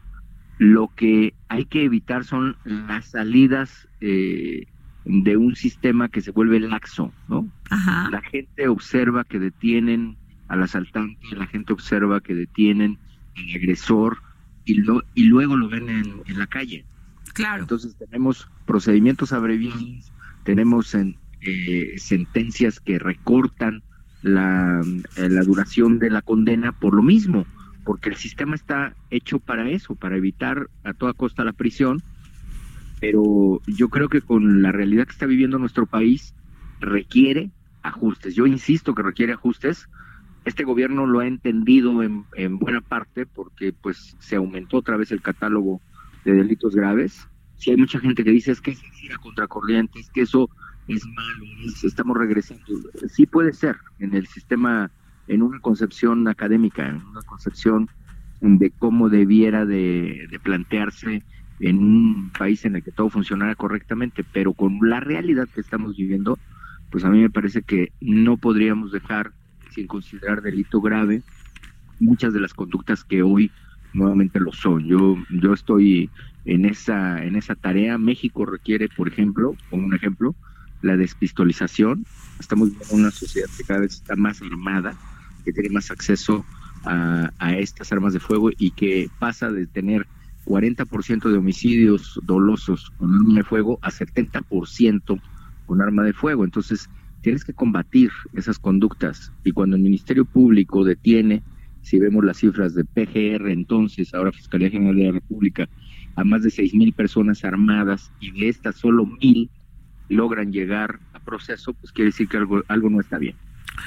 [0.58, 4.66] lo que hay que evitar son las salidas eh,
[5.04, 7.48] de un sistema que se vuelve laxo, ¿no?
[8.10, 10.16] La gente observa que detienen
[10.48, 12.98] al asaltante, la gente observa que detienen
[13.36, 14.18] al agresor
[14.64, 16.84] y, lo, y luego lo ven en, la calle.
[17.34, 17.62] Claro.
[17.62, 20.12] Entonces tenemos procedimientos abreviados,
[20.44, 23.82] tenemos en, eh, sentencias que recortan
[24.24, 24.80] la,
[25.16, 27.46] la duración de la condena por lo mismo,
[27.84, 32.02] porque el sistema está hecho para eso, para evitar a toda costa la prisión,
[33.00, 36.34] pero yo creo que con la realidad que está viviendo nuestro país
[36.80, 37.50] requiere
[37.82, 38.34] ajustes.
[38.34, 39.90] Yo insisto que requiere ajustes.
[40.46, 42.24] Este gobierno lo ha entendido en,
[42.58, 45.82] buena parte porque pues se aumentó otra vez el catálogo
[46.24, 47.28] de delitos graves.
[47.56, 50.48] Si hay mucha gente que dice es que es ir a contracorriente, es que eso
[50.88, 51.44] es malo,
[51.82, 52.64] estamos regresando.
[53.08, 54.90] Sí puede ser en el sistema
[55.26, 57.88] en una concepción académica, en una concepción
[58.40, 61.22] de cómo debiera de, plantearse
[61.60, 65.96] en un país en el que todo funcionara correctamente, pero con la realidad que estamos
[65.96, 66.38] viviendo,
[66.90, 69.32] pues a mí me parece que no podríamos dejar
[69.70, 71.22] sin considerar delito grave
[72.00, 73.50] muchas de las conductas que hoy
[73.94, 74.84] nuevamente lo son.
[74.84, 76.10] Yo yo estoy
[76.44, 77.96] en esa en esa tarea.
[77.96, 80.34] México requiere, por ejemplo, como un ejemplo,
[80.84, 82.04] la despistolización.
[82.38, 84.94] Estamos viviendo una sociedad que cada vez está más armada,
[85.44, 86.44] que tiene más acceso
[86.84, 90.06] a, estas armas de fuego y que pasa de tener
[90.44, 95.20] 40% de homicidios dolosos con arma de fuego a 70%
[95.66, 96.44] con arma de fuego.
[96.44, 96.90] Entonces,
[97.22, 99.32] tienes que combatir esas conductas.
[99.44, 101.42] Y cuando el Ministerio Público detiene,
[101.80, 105.68] si vemos las cifras de PGR, entonces, ahora Fiscalía General de la República,
[106.16, 109.50] a más de 6 mil personas armadas y de estas solo mil
[110.08, 113.36] logran llegar a proceso, pues quiere decir que algo, algo no está bien.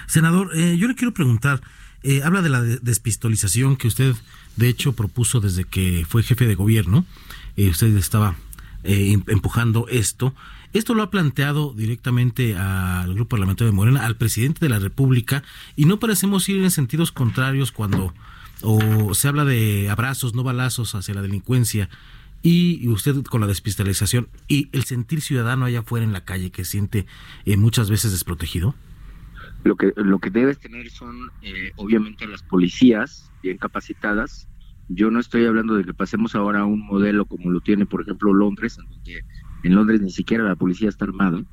[0.08, 1.62] Senador, eh, yo le quiero preguntar,
[2.04, 4.16] eh, habla de la despistolización que usted
[4.56, 7.06] de hecho propuso desde que fue jefe de gobierno,
[7.56, 8.36] eh, usted estaba
[8.84, 10.34] empujando esto.
[10.72, 15.44] Esto lo ha planteado directamente al grupo parlamentario de Morena, al presidente de la República,
[15.76, 18.14] y no parecemos ir en sentidos contrarios cuando
[18.62, 21.90] o se habla de abrazos, no balazos hacia la delincuencia,
[22.41, 26.63] y usted con la despistolización y el sentir ciudadano allá afuera en la calle que
[26.63, 27.06] siente
[27.58, 28.76] muchas veces desprotegido.
[29.63, 34.47] Lo que, lo que debes tener son, eh, obviamente, las policías bien capacitadas.
[34.88, 38.02] Yo no estoy hablando de que pasemos ahora a un modelo como lo tiene, por
[38.02, 39.26] ejemplo, Londres, en donde
[39.63, 41.43] en Londres ni siquiera la policía está armada,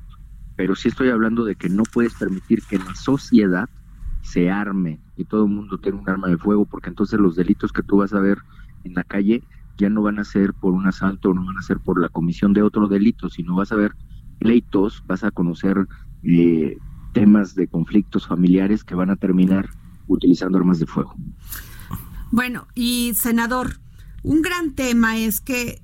[0.55, 3.69] pero sí estoy hablando de que no puedes permitir que la sociedad
[4.21, 7.73] se arme y todo el mundo tenga un arma de fuego, porque entonces los delitos
[7.73, 8.37] que tú vas a ver
[8.83, 9.43] en la calle
[9.77, 12.53] ya no van a ser por un asalto, no van a ser por la comisión
[12.53, 13.93] de otro delito, sino vas a ver
[14.39, 15.87] pleitos, vas a conocer
[16.23, 16.77] eh,
[17.13, 19.69] temas de conflictos familiares que van a terminar
[20.07, 21.15] utilizando armas de fuego.
[22.31, 23.79] Bueno, y senador,
[24.23, 25.81] un gran tema es que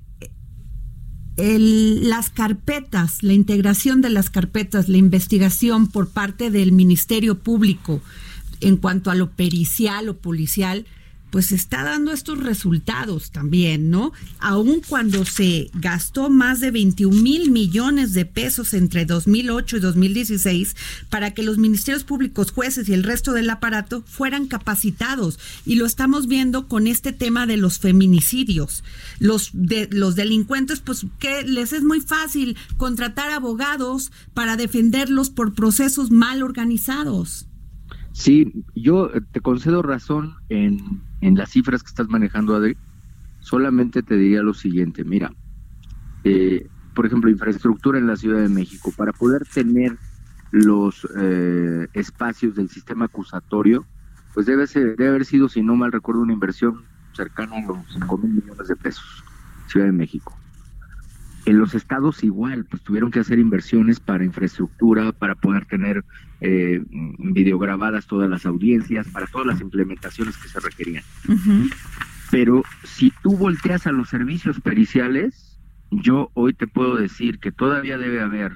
[1.36, 8.00] las carpetas, la integración de las carpetas, la investigación por parte del Ministerio Público
[8.60, 10.86] en cuanto a lo pericial o policial,
[11.32, 14.12] pues está dando estos resultados también, ¿no?
[14.38, 20.76] Aun cuando se gastó más de 21 mil millones de pesos entre 2008 y 2016
[21.08, 25.38] para que los ministerios públicos, jueces y el resto del aparato fueran capacitados.
[25.64, 28.84] Y lo estamos viendo con este tema de los feminicidios.
[29.18, 35.54] Los, de, los delincuentes, pues que les es muy fácil contratar abogados para defenderlos por
[35.54, 37.46] procesos mal organizados.
[38.12, 42.76] Sí, yo te concedo razón en en las cifras que estás manejando, Adri,
[43.40, 45.32] solamente te diría lo siguiente, mira,
[46.24, 49.96] eh, por ejemplo, infraestructura en la Ciudad de México, para poder tener
[50.50, 53.86] los eh, espacios del sistema acusatorio,
[54.34, 56.82] pues debe, ser, debe haber sido, si no mal recuerdo, una inversión
[57.14, 59.24] cercana a los 5 mil millones de pesos,
[59.68, 60.36] Ciudad de México.
[61.44, 66.04] En los estados igual, pues tuvieron que hacer inversiones para infraestructura, para poder tener
[66.40, 66.82] eh,
[67.18, 71.02] videograbadas todas las audiencias, para todas las implementaciones que se requerían.
[72.30, 75.58] Pero si tú volteas a los servicios periciales,
[75.90, 78.52] yo hoy te puedo decir que todavía debe haber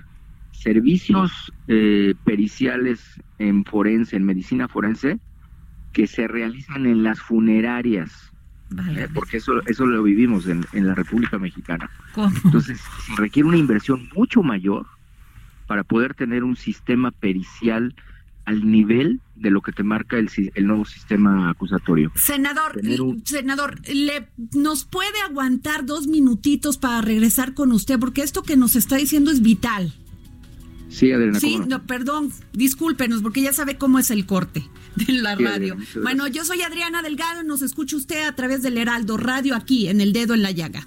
[0.52, 5.18] servicios eh, periciales en forense, en medicina forense,
[5.92, 8.32] que se realizan en las funerarias,
[8.88, 11.90] eh, porque eso eso lo vivimos en, la República Mexicana.
[12.44, 12.80] Entonces,
[13.16, 14.86] requiere una inversión mucho mayor
[15.66, 17.94] para poder tener un sistema pericial
[18.44, 22.12] al nivel de lo que te marca el, el nuevo sistema acusatorio.
[22.14, 22.80] Senador,
[23.24, 27.98] senador, ¿le, ¿nos puede aguantar dos minutitos para regresar con usted?
[27.98, 29.92] Porque esto que nos está diciendo es vital.
[30.88, 31.40] Sí, Adriana.
[31.40, 31.84] Sí, no?
[31.84, 34.64] perdón, discúlpenos, porque ya sabe cómo es el corte
[34.96, 35.76] de la radio.
[36.02, 39.88] bueno, yo soy Adriana Delgado y nos escucha usted a través del Heraldo Radio aquí
[39.88, 40.86] en El Dedo en la Llaga.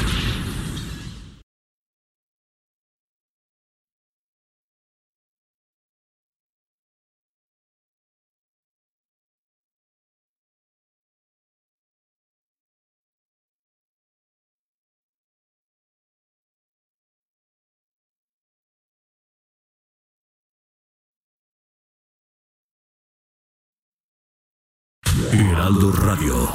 [25.33, 26.49] Heraldo Radio.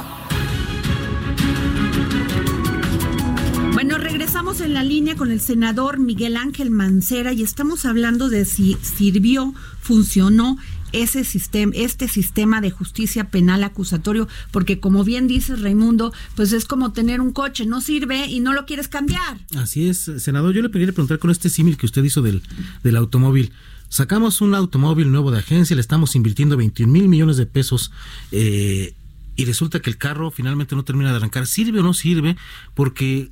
[3.73, 8.45] Bueno, regresamos en la línea con el senador Miguel Ángel Mancera y estamos hablando de
[8.45, 10.57] si sirvió, funcionó
[10.91, 16.65] ese sistema, este sistema de justicia penal acusatorio, porque como bien dice Raimundo, pues es
[16.65, 19.39] como tener un coche, no sirve y no lo quieres cambiar.
[19.55, 22.43] Así es, senador, yo le quería preguntar con este símil que usted hizo del,
[22.83, 23.51] del automóvil.
[23.89, 27.91] Sacamos un automóvil nuevo de agencia, le estamos invirtiendo 21 mil millones de pesos
[28.31, 28.93] eh,
[29.35, 31.47] y resulta que el carro finalmente no termina de arrancar.
[31.47, 32.35] ¿Sirve o no sirve?
[32.73, 33.31] Porque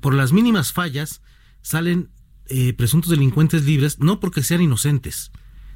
[0.00, 1.22] por las mínimas fallas
[1.62, 2.10] salen
[2.48, 5.32] eh, presuntos delincuentes libres, no porque sean inocentes,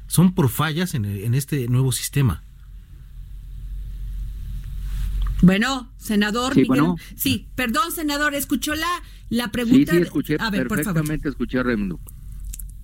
[0.07, 2.43] son por fallas en, este nuevo sistema.
[5.41, 6.53] Bueno, senador.
[6.53, 6.67] Sí,
[7.15, 9.93] sí, perdón, senador, escuchó la, la pregunta.
[9.93, 11.99] Sí, sí, escuché a ver, perfectamente, escuché a Raimundo.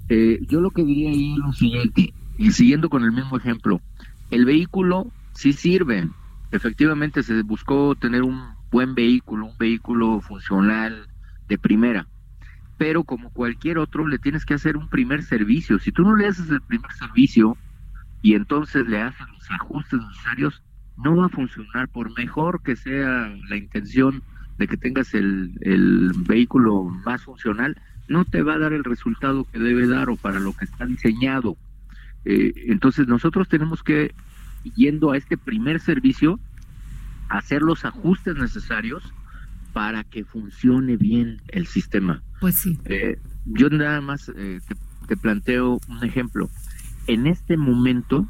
[0.10, 3.82] Eh, yo lo que diría ahí es lo siguiente, y siguiendo con el mismo ejemplo,
[4.30, 6.08] el vehículo sí sirve,
[6.52, 11.08] efectivamente se buscó tener un buen vehículo, un vehículo funcional
[11.48, 12.08] de primera,
[12.78, 16.28] pero como cualquier otro le tienes que hacer un primer servicio, si tú no le
[16.28, 17.58] haces el primer servicio
[18.22, 20.62] y entonces le haces los ajustes necesarios,
[20.98, 24.24] no va a funcionar por mejor que sea la intención
[24.58, 29.46] de que tengas el, el vehículo más funcional, no te va a dar el resultado
[29.46, 31.58] que debe dar o para lo que está diseñado.
[32.26, 34.14] Eh, entonces nosotros tenemos que,
[34.76, 36.40] yendo a este primer servicio,
[37.30, 39.04] hacer los ajustes necesarios
[39.74, 42.22] para que funcione bien el sistema.
[42.40, 42.80] Pues sí.
[42.86, 44.60] Eh, yo nada más eh,
[45.08, 46.50] te, planteo un ejemplo.
[47.08, 48.28] En este momento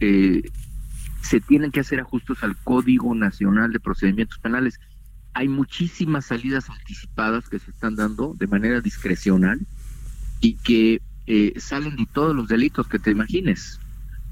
[0.00, 4.80] se tienen que hacer ajustes al Código Nacional de Procedimientos Penales
[5.34, 9.60] hay muchísimas salidas anticipadas que se están dando de manera discrecional
[10.40, 13.80] y que eh, salen de todos los delitos que te imagines.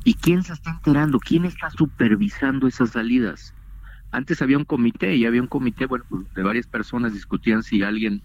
[0.05, 1.19] ¿Y quién se está enterando?
[1.19, 3.55] ¿Quién está supervisando esas salidas?
[4.11, 8.23] Antes había un comité y había un comité, bueno, de varias personas discutían si alguien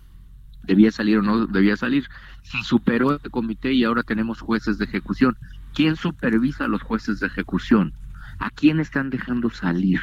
[0.63, 2.07] debía salir o no debía salir.
[2.43, 5.37] Se superó ese comité y ahora tenemos jueces de ejecución.
[5.73, 7.93] ¿Quién supervisa a los jueces de ejecución?
[8.39, 10.01] ¿A quién están dejando salir?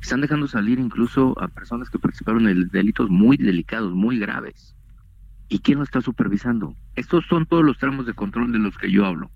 [0.00, 4.74] Están dejando salir incluso a personas que participaron en delitos muy delicados, muy graves.
[5.48, 6.76] ¿Y quién lo está supervisando?
[6.94, 9.30] Estos son todos los tramos de control de los que yo hablo.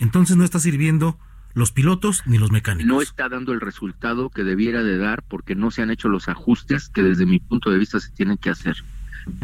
[0.00, 1.18] Entonces no está sirviendo
[1.54, 2.88] los pilotos ni los mecánicos.
[2.88, 6.28] No está dando el resultado que debiera de dar porque no se han hecho los
[6.28, 8.76] ajustes que desde mi punto de vista se tienen que hacer.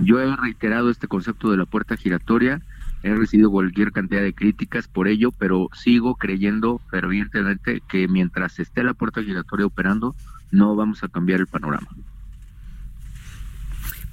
[0.02, 2.62] Yo he reiterado este concepto de la puerta giratoria
[3.04, 8.82] he recibido cualquier cantidad de críticas por ello, pero sigo creyendo fervientemente que mientras esté
[8.82, 10.16] la puerta giratoria operando,
[10.54, 11.88] no vamos a cambiar el panorama.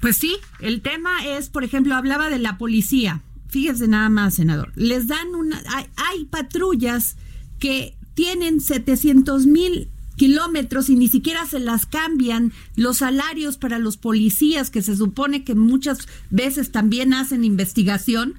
[0.00, 3.22] Pues sí, el tema es, por ejemplo, hablaba de la policía.
[3.48, 4.72] Fíjese nada más, senador.
[4.74, 5.62] Les dan una.
[5.74, 7.16] Hay, hay patrullas
[7.60, 13.96] que tienen 700 mil kilómetros y ni siquiera se las cambian los salarios para los
[13.96, 18.34] policías que se supone que muchas veces también hacen investigación,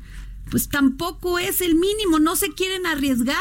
[0.51, 3.38] pues tampoco es el mínimo, no se quieren arriesgar.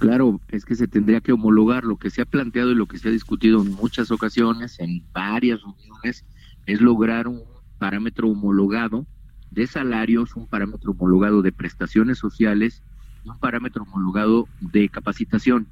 [0.00, 2.96] Claro, es que se tendría que homologar lo que se ha planteado y lo que
[2.96, 6.24] se ha discutido en muchas ocasiones, en varias reuniones,
[6.64, 7.42] es lograr un
[7.76, 9.06] parámetro homologado
[9.50, 12.82] de salarios, un parámetro homologado de prestaciones sociales
[13.22, 15.68] y un parámetro homologado de capacitación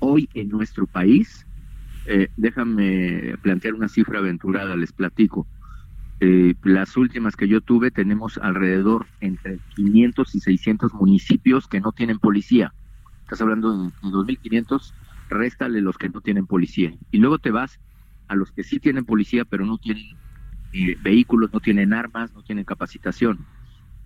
[0.00, 1.46] hoy en nuestro país,
[2.06, 5.46] eh, déjame plantear una cifra aventurada, les platico.
[6.18, 11.92] Eh, las últimas que yo tuve tenemos alrededor entre 500 y 600 municipios que no
[11.92, 12.74] tienen policía.
[13.24, 14.92] Estás hablando de, 2.500,
[15.30, 16.94] réstale los que no tienen policía.
[17.10, 17.80] Y luego te vas
[18.28, 20.04] a los que sí tienen policía, pero no tienen
[20.72, 23.46] eh, vehículos, no tienen armas, no tienen capacitación.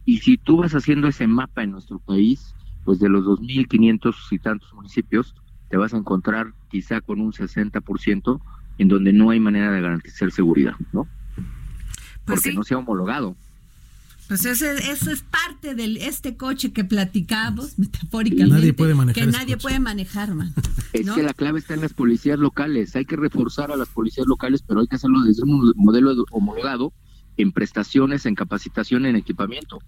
[0.05, 2.55] Y si tú vas haciendo ese mapa en nuestro país,
[2.85, 5.35] pues de los 2.500 y tantos municipios,
[5.69, 8.41] te vas a encontrar quizá con un 60%
[8.79, 11.09] en donde no hay manera de garantizar seguridad, ¿no?
[12.25, 13.37] Pues Porque no se ha homologado.
[14.29, 19.31] Pues ese, eso es parte de este coche que platicamos, metafóricamente, nadie puede manejar que
[19.31, 20.53] nadie puede manejar, man.
[20.93, 22.97] Es que la clave está en las policías locales.
[22.97, 26.93] Hay que reforzar a las policías locales, pero hay que hacerlo desde un modelo homologado
[27.37, 29.81] en prestaciones, en capacitación, en equipamiento.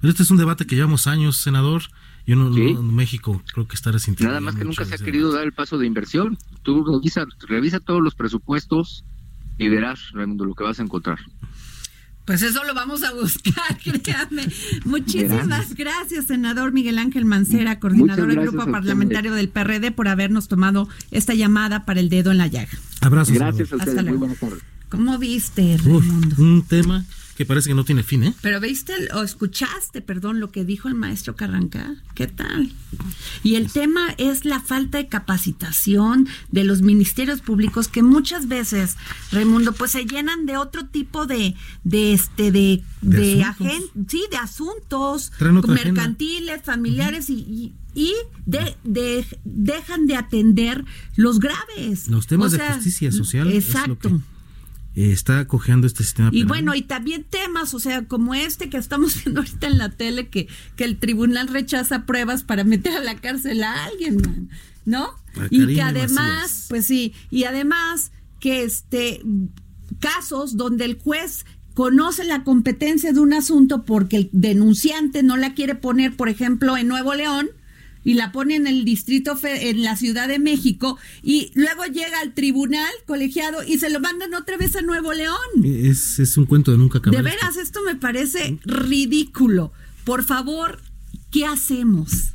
[0.00, 1.82] Pero este es un debate que llevamos años, senador.
[2.26, 4.30] Yo no, en México creo que está resintiendo.
[4.30, 6.38] Nada más que nunca se ha querido dar el paso de inversión.
[6.62, 9.04] Tú revisa, revisa todos los presupuestos
[9.58, 11.18] y verás, Raimundo, lo que vas a encontrar.
[12.24, 14.46] Pues eso lo vamos a buscar, créame.
[14.84, 20.88] Muchísimas gracias, senador Miguel Ángel Mancera, coordinador del Grupo Parlamentario del PRD, por habernos tomado
[21.10, 22.70] esta llamada para el dedo en la llaga.
[23.00, 23.34] Abrazos.
[23.34, 24.60] Gracias a ustedes, muy buenas tardes.
[24.88, 26.36] ¿Cómo viste, Raimundo?
[26.38, 27.04] un tema
[27.36, 28.34] que parece que no tiene fin, ¿eh?
[28.42, 31.96] Pero viste o escuchaste, perdón, lo que dijo el maestro Carranca.
[32.14, 32.72] ¿Qué tal?
[33.42, 38.96] Y el tema es la falta de capacitación de los ministerios públicos que muchas veces,
[39.30, 41.54] Raimundo, pues se llenan de otro tipo de,
[41.84, 43.44] de este, de, de,
[44.08, 45.32] sí, de asuntos
[45.66, 48.14] mercantiles, familiares y, y
[48.46, 50.84] de, de, dejan de atender
[51.16, 52.08] los graves.
[52.08, 53.50] Los temas de justicia social.
[53.50, 54.20] Exacto.
[54.94, 58.76] Eh, está cojeando este sistema Y bueno, y también temas, o sea, como este que
[58.76, 63.00] estamos viendo ahorita en la tele, que, que el tribunal rechaza pruebas para meter a
[63.00, 64.50] la cárcel a alguien,
[64.84, 65.10] ¿no?
[65.50, 69.22] y que además, pues sí, y además que este
[69.98, 75.54] casos donde el juez conoce la competencia de un asunto porque el denunciante no la
[75.54, 77.48] quiere poner, por ejemplo, en Nuevo León,
[78.04, 82.34] y la pone en el distrito, en la Ciudad de México, y luego llega al
[82.34, 85.36] tribunal colegiado y se lo mandan otra vez a Nuevo León.
[85.64, 87.22] Es, es un cuento de nunca acabar.
[87.22, 89.72] De veras, esto me parece ridículo.
[90.04, 90.80] Por favor,
[91.30, 92.32] ¿qué hacemos?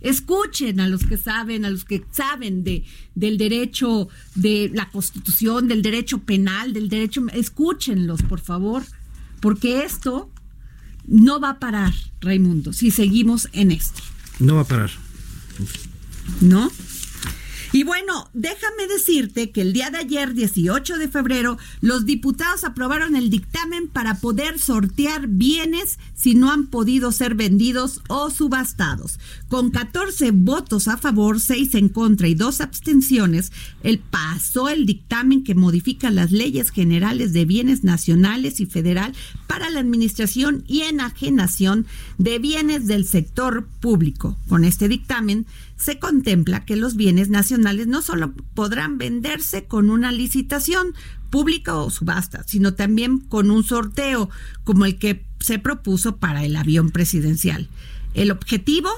[0.00, 5.68] Escuchen a los que saben, a los que saben de, del derecho, de la constitución,
[5.68, 7.26] del derecho penal, del derecho...
[7.34, 8.82] Escúchenlos, por favor,
[9.40, 10.30] porque esto
[11.06, 11.92] no va a parar,
[12.22, 14.00] Raimundo, si seguimos en esto.
[14.38, 14.90] No va a parar.
[16.40, 16.70] ¿No?
[17.72, 23.14] Y bueno, déjame decirte que el día de ayer, 18 de febrero, los diputados aprobaron
[23.14, 29.20] el dictamen para poder sortear bienes si no han podido ser vendidos o subastados.
[29.48, 33.52] Con 14 votos a favor, 6 en contra y 2 abstenciones,
[33.84, 39.14] el pasó el dictamen que modifica las leyes generales de bienes nacionales y federal
[39.46, 41.86] para la administración y enajenación
[42.18, 44.36] de bienes del sector público.
[44.48, 45.46] Con este dictamen
[45.80, 50.94] se contempla que los bienes nacionales no solo podrán venderse con una licitación
[51.30, 54.28] pública o subasta, sino también con un sorteo
[54.62, 57.68] como el que se propuso para el avión presidencial.
[58.14, 58.90] El objetivo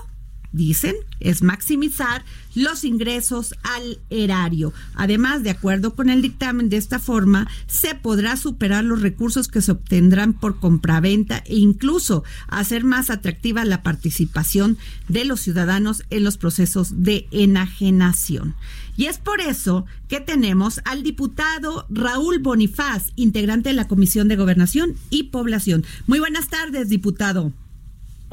[0.52, 2.24] dicen, es maximizar
[2.54, 4.72] los ingresos al erario.
[4.94, 9.62] Además, de acuerdo con el dictamen, de esta forma se podrá superar los recursos que
[9.62, 14.78] se obtendrán por compraventa e incluso hacer más atractiva la participación
[15.08, 18.54] de los ciudadanos en los procesos de enajenación.
[18.96, 24.36] Y es por eso que tenemos al diputado Raúl Bonifaz, integrante de la Comisión de
[24.36, 25.84] Gobernación y Población.
[26.06, 27.52] Muy buenas tardes, diputado.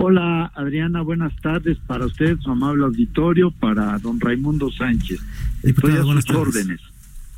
[0.01, 5.19] Hola Adriana, buenas tardes para usted, su amable auditorio, para don Raimundo Sánchez.
[5.61, 6.79] Estoy a sus órdenes.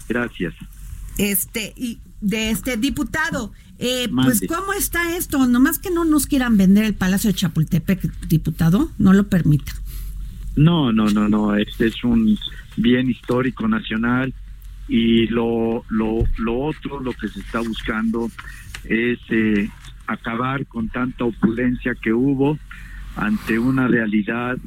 [0.08, 0.54] Gracias.
[1.18, 5.48] Este, y de este diputado, Eh, pues, ¿cómo está esto?
[5.48, 9.74] Nomás que no nos quieran vender el Palacio de Chapultepec, diputado, no lo permita.
[10.56, 11.56] No, no, no, no.
[11.56, 12.38] Este es un
[12.78, 14.36] bien histórico nacional
[14.88, 18.30] y lo, lo, lo otro, lo que se está buscando
[18.84, 19.68] es eh,
[20.12, 22.58] acabar con tanta opulencia que hubo
[23.16, 24.58] ante una realidad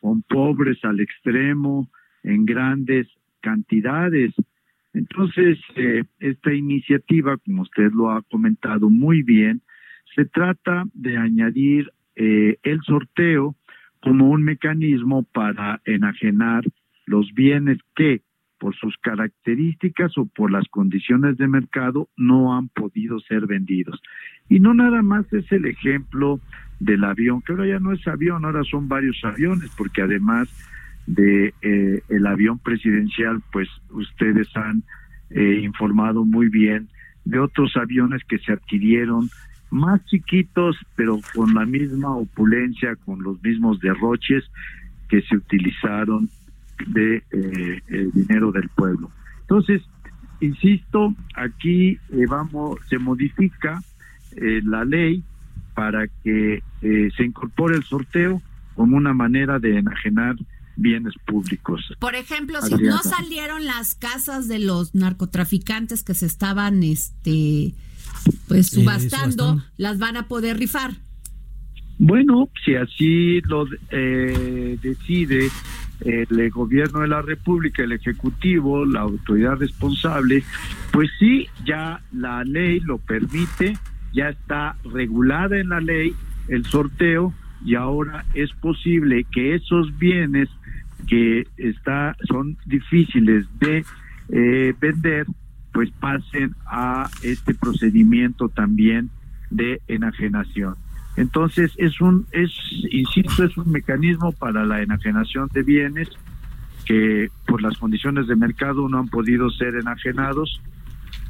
[0.00, 1.88] con pobres al extremo,
[2.22, 3.06] en grandes
[3.40, 4.32] cantidades.
[4.92, 9.62] Entonces, eh, esta iniciativa, como usted lo ha comentado muy bien,
[10.14, 13.54] se trata de añadir eh, el sorteo
[14.02, 16.64] como un mecanismo para enajenar
[17.06, 18.22] los bienes que
[18.60, 24.00] por sus características o por las condiciones de mercado no han podido ser vendidos.
[24.48, 26.40] Y no nada más es el ejemplo
[26.78, 30.48] del avión, que ahora ya no es avión, ahora son varios aviones, porque además
[31.06, 34.82] de eh, el avión presidencial, pues ustedes han
[35.30, 36.88] eh, informado muy bien
[37.24, 39.30] de otros aviones que se adquirieron
[39.70, 44.44] más chiquitos, pero con la misma opulencia, con los mismos derroches
[45.08, 46.28] que se utilizaron
[46.86, 49.10] de eh, el dinero del pueblo.
[49.42, 49.82] Entonces,
[50.40, 53.82] insisto, aquí eh, vamos, se modifica
[54.36, 55.22] eh, la ley
[55.74, 58.42] para que se incorpore el sorteo
[58.74, 60.36] como una manera de enajenar
[60.76, 61.94] bienes públicos.
[61.98, 67.74] Por ejemplo, si no salieron las casas de los narcotraficantes que se estaban este
[68.48, 70.92] pues subastando, las van a poder rifar.
[71.98, 73.66] Bueno, si así lo
[74.82, 75.50] decide
[76.00, 80.42] el gobierno de la República, el Ejecutivo, la autoridad responsable,
[80.92, 83.76] pues sí, ya la ley lo permite,
[84.12, 86.14] ya está regulada en la ley
[86.48, 87.32] el sorteo
[87.64, 90.48] y ahora es posible que esos bienes
[91.06, 93.84] que está son difíciles de
[94.30, 95.26] eh, vender,
[95.72, 99.10] pues pasen a este procedimiento también
[99.50, 100.76] de enajenación.
[101.16, 102.50] Entonces es un, es,
[102.90, 106.08] insisto, es un mecanismo para la enajenación de bienes
[106.86, 110.60] que por las condiciones de mercado no han podido ser enajenados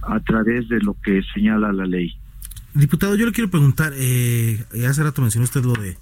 [0.03, 2.17] a través de lo que señala la ley.
[2.73, 5.99] Diputado, yo le quiero preguntar, eh, hace rato mencionó usted lo de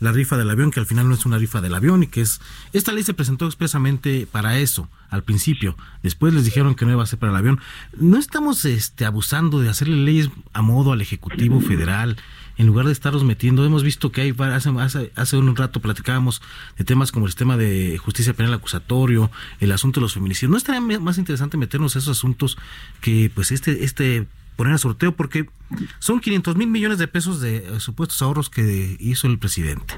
[0.00, 2.22] la rifa del avión, que al final no es una rifa del avión y que
[2.22, 2.40] es...
[2.72, 5.76] Esta ley se presentó expresamente para eso, al principio.
[6.02, 7.60] Después les dijeron que no iba a ser para el avión.
[7.98, 12.16] ¿No estamos este, abusando de hacerle leyes a modo al Ejecutivo Federal?
[12.60, 16.42] En lugar de estarlos metiendo, hemos visto que hay, hace, hace, un rato platicábamos
[16.76, 19.30] de temas como el sistema de justicia penal acusatorio,
[19.60, 20.50] el asunto de los feminicidios.
[20.50, 22.58] ¿No estaría más interesante meternos a esos asuntos
[23.00, 25.12] que pues este, este poner a sorteo?
[25.12, 25.48] Porque
[26.00, 29.94] son 500 mil millones de pesos de eh, supuestos ahorros que hizo el presidente.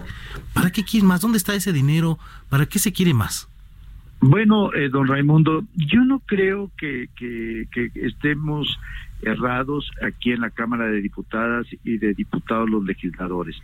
[0.53, 1.21] ¿Para qué quiere más?
[1.21, 2.21] ¿Dónde está ese dinero?
[2.49, 3.49] ¿Para qué se quiere más?
[4.21, 7.09] Bueno, eh, don Raimundo, yo no creo que
[7.97, 8.79] estemos
[9.23, 13.57] errados aquí en la Cámara de Diputadas y de diputados los legisladores.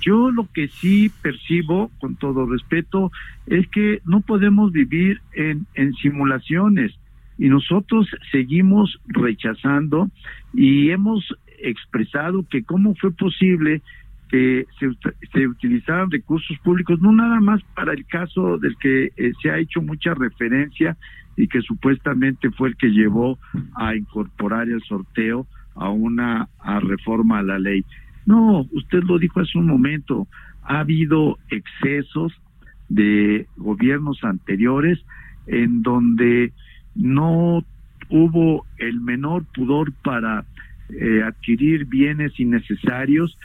[0.00, 3.10] Yo lo que sí percibo, con todo respeto,
[3.46, 5.66] es que no podemos vivir en,
[6.02, 6.92] simulaciones
[7.38, 10.10] y nosotros seguimos rechazando
[10.52, 13.80] y hemos expresado que cómo fue posible
[14.28, 14.90] que se,
[15.32, 19.58] se utilizaran recursos públicos, no nada más para el caso del que eh, se ha
[19.58, 20.96] hecho mucha referencia
[21.36, 23.38] y que supuestamente fue el que llevó
[23.74, 26.48] a incorporar el sorteo a una
[26.82, 27.84] reforma a la ley.
[28.26, 30.26] No, usted lo dijo hace un momento,
[30.62, 32.32] ha habido excesos
[32.88, 34.98] de gobiernos anteriores
[35.46, 36.52] en donde
[36.94, 37.64] no
[38.08, 40.44] hubo el menor pudor para
[40.90, 43.36] eh, adquirir bienes innecesarios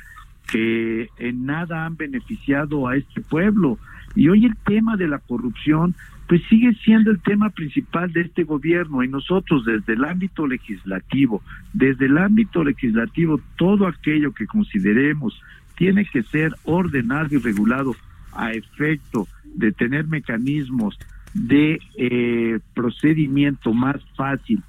[0.51, 3.77] que en nada han beneficiado a este pueblo.
[4.15, 5.95] Y hoy el tema de la corrupción
[6.29, 11.41] pues sigue siendo el tema principal de este gobierno y nosotros desde el ámbito legislativo,
[11.73, 15.41] desde el ámbito legislativo, todo aquello que consideremos
[15.75, 17.95] tiene que ser ordenado y regulado
[18.31, 20.99] a efecto de tener mecanismos
[21.33, 24.61] de eh, procedimiento más fácil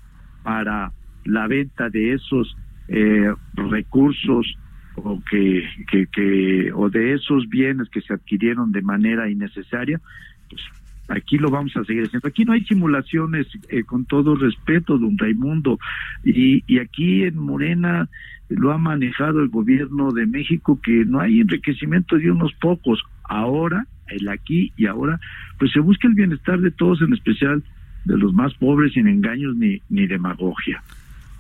[0.42, 0.92] para
[1.26, 2.56] la venta de esos
[2.88, 4.56] eh, recursos
[4.94, 5.68] o que,
[6.10, 10.00] que, o de esos bienes que se adquirieron de manera innecesaria
[10.48, 10.62] pues
[11.10, 12.28] aquí lo vamos a seguir haciendo.
[12.28, 15.78] Aquí no hay simulaciones, eh, con todo respeto, don Raimundo,
[16.24, 18.08] y, y aquí en Morena
[18.48, 23.00] lo ha manejado el gobierno de México, que no hay enriquecimiento de unos pocos.
[23.24, 25.20] Ahora, el aquí y ahora,
[25.58, 27.62] pues se busca el bienestar de todos, en especial
[28.04, 30.82] de los más pobres, sin engaños ni, demagogia.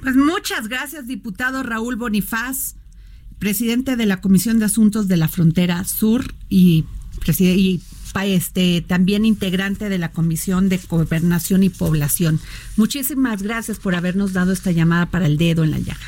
[0.02, 2.76] Pues muchas gracias, diputado Raúl Bonifaz,
[3.38, 6.84] presidente de la Comisión de Asuntos de la Frontera Sur y,
[7.38, 7.80] y
[8.18, 12.38] este, también integrante de la Comisión de Gobernación y Población.
[12.76, 16.06] Muchísimas gracias por habernos dado esta llamada para el dedo en la llaga.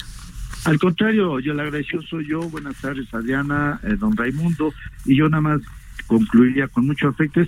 [0.64, 2.40] Al contrario, yo le agradezco soy yo.
[2.42, 4.72] Buenas tardes, Adriana, eh, don Raimundo.
[5.05, 5.61] Y yo nada más
[6.07, 7.40] concluiría con mucho afecto.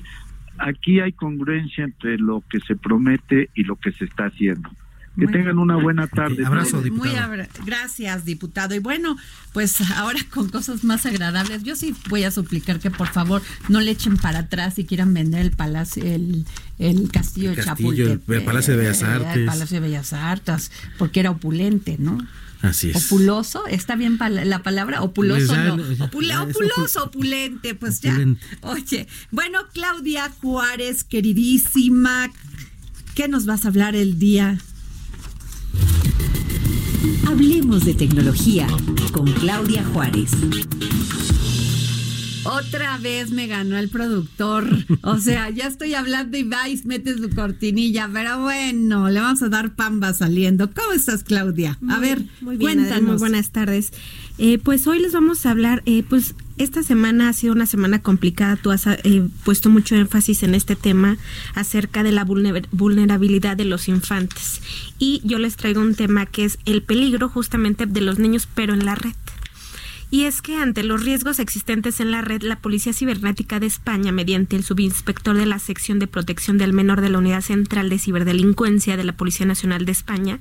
[0.58, 4.70] Aquí hay congruencia entre lo que se promete y lo que se está haciendo.
[5.18, 6.44] Que tengan una buena tarde.
[6.44, 7.28] abrazo, diputado.
[7.28, 8.74] Muy gracias, diputado.
[8.74, 9.16] Y bueno,
[9.52, 13.80] pues ahora con cosas más agradables, yo sí voy a suplicar que por favor no
[13.80, 16.46] le echen para atrás si quieran vender el palacio, el,
[16.80, 18.28] el castillo, de Chapultepec.
[18.28, 19.36] El, Palacio de Bellas Artes.
[19.36, 22.18] El Palacio de Bellas Artes, porque era opulente, ¿no?
[22.62, 22.96] Así es.
[23.06, 25.02] Opuloso, ¿está bien la palabra?
[25.02, 25.54] Opuloso,
[26.10, 26.42] pues no.
[26.42, 28.18] opuloso, opulente, pues ya.
[28.62, 32.30] Oye, bueno, Claudia Juárez, queridísima,
[33.14, 34.58] ¿qué nos vas a hablar el día
[37.26, 38.66] Hablemos de tecnología
[39.12, 40.30] con Claudia Juárez.
[42.44, 44.66] Otra vez me ganó el productor.
[45.02, 48.08] O sea, ya estoy hablando y vais, mete su cortinilla.
[48.12, 50.70] Pero bueno, le vamos a dar pamba saliendo.
[50.72, 51.78] ¿Cómo estás, Claudia?
[51.88, 53.08] A ver, muy bien, cuéntanos.
[53.08, 53.92] muy buenas tardes.
[54.38, 58.00] Eh, pues hoy les vamos a hablar, eh, pues esta semana ha sido una semana
[58.00, 58.56] complicada.
[58.56, 61.16] Tú has eh, puesto mucho énfasis en este tema
[61.54, 64.62] acerca de la vulnerabilidad de los infantes.
[64.98, 68.72] Y yo les traigo un tema que es el peligro justamente de los niños, pero
[68.72, 69.14] en la red.
[70.10, 74.12] Y es que ante los riesgos existentes en la red, la Policía Cibernética de España,
[74.12, 77.98] mediante el subinspector de la sección de protección del menor de la Unidad Central de
[77.98, 80.38] Ciberdelincuencia de la Policía Nacional de España,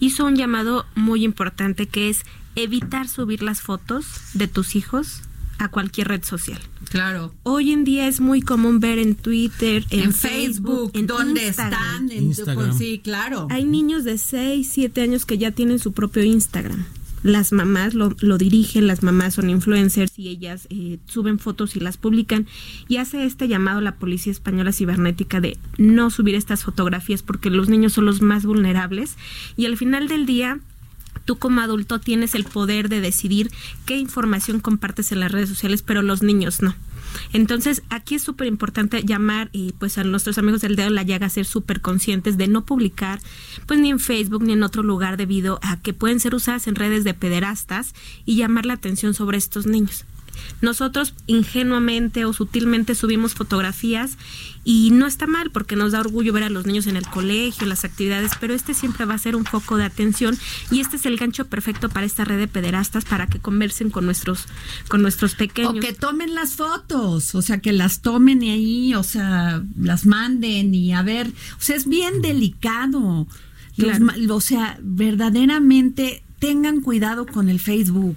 [0.00, 2.26] hizo un llamado muy importante que es
[2.56, 5.22] evitar subir las fotos de tus hijos
[5.58, 6.60] a cualquier red social.
[6.90, 7.34] Claro.
[7.42, 12.24] Hoy en día es muy común ver en Twitter, en, Facebook, en dónde están, en
[12.24, 12.76] Instagram.
[12.76, 13.48] sí, claro.
[13.50, 16.84] Hay niños de 6, 7 años que ya tienen su propio Instagram
[17.26, 21.80] las mamás lo, lo, dirigen, las mamás son influencers y ellas eh, suben fotos y
[21.80, 22.46] las publican
[22.88, 27.50] y hace este llamado a la Policía Española Cibernética de no subir estas fotografías porque
[27.50, 29.16] los niños son los más vulnerables
[29.56, 30.60] y al final del día
[31.26, 33.50] tú como adulto tienes el poder de decidir
[33.84, 36.74] qué información compartes en las redes sociales, pero los niños no.
[37.32, 41.26] Entonces, aquí es súper importante llamar y pues a nuestros amigos del dedo la llaga
[41.26, 43.20] a ser súper conscientes de no publicar
[43.66, 46.74] pues ni en Facebook ni en otro lugar debido a que pueden ser usadas en
[46.74, 50.04] redes de pederastas y llamar la atención sobre estos niños.
[50.60, 54.16] Nosotros ingenuamente o sutilmente subimos fotografías
[54.64, 57.68] y no está mal porque nos da orgullo ver a los niños en el colegio,
[57.68, 60.36] las actividades, pero este siempre va a ser un foco de atención
[60.72, 64.04] y este es el gancho perfecto para esta red de pederastas para que conversen con
[64.06, 64.46] nuestros
[64.88, 65.76] con nuestros pequeños.
[65.76, 70.74] O que tomen las fotos, o sea, que las tomen ahí, o sea, las manden
[70.74, 73.28] y a ver, o sea, es bien delicado.
[74.30, 78.16] o sea, verdaderamente tengan cuidado con el Facebook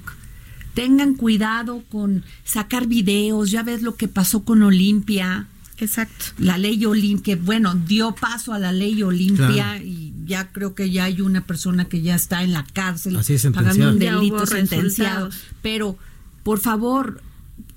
[0.74, 5.47] tengan cuidado con sacar videos, ya ves lo que pasó con Olimpia.
[5.78, 6.26] Exacto.
[6.38, 11.05] La ley Olimpia, bueno, dio paso a la ley Olimpia y ya creo que ya
[11.05, 13.17] hay una persona que ya está en la cárcel
[13.53, 15.30] pagando un delito sentenciado.
[15.61, 15.97] Pero,
[16.43, 17.22] por favor,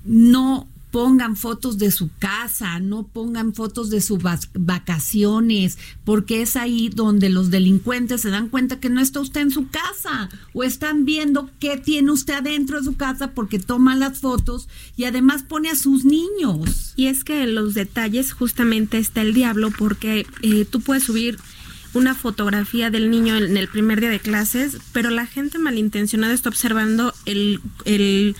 [0.03, 4.19] no pongan fotos de su casa, no pongan fotos de sus
[4.53, 9.49] vacaciones, porque es ahí donde los delincuentes se dan cuenta que no está usted en
[9.49, 14.19] su casa o están viendo qué tiene usted adentro de su casa porque toma las
[14.19, 16.93] fotos y además pone a sus niños.
[16.95, 21.39] Y es que en los detalles justamente está el diablo porque eh, tú puedes subir
[21.93, 26.49] una fotografía del niño en el primer día de clases, pero la gente malintencionada está
[26.49, 28.35] observando el, el,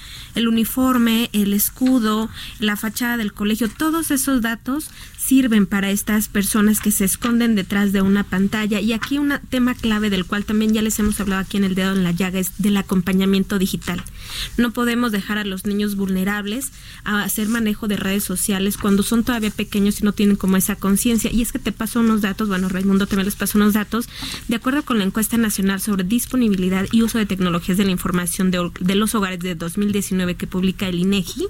[0.48, 2.30] uniforme, el escudo,
[2.60, 7.94] la fachada del colegio, todos esos datos sirven para estas personas que se esconden detrás
[7.94, 8.80] de una pantalla.
[8.80, 11.76] Y aquí un tema clave del cual también ya les hemos hablado aquí en el
[11.76, 14.04] dedo en la llaga es del acompañamiento digital.
[14.58, 16.72] No podemos dejar a los niños vulnerables
[17.04, 20.76] a hacer manejo de redes sociales cuando son todavía pequeños y no tienen como esa
[20.76, 21.32] conciencia.
[21.32, 24.08] Y es que te paso unos datos, bueno, Raimundo también les paso unos datos,
[24.48, 28.52] de acuerdo con la encuesta nacional sobre disponibilidad y uso de tecnologías de la información
[28.52, 31.48] de, de los hogares de 2019 que publica el INEGI,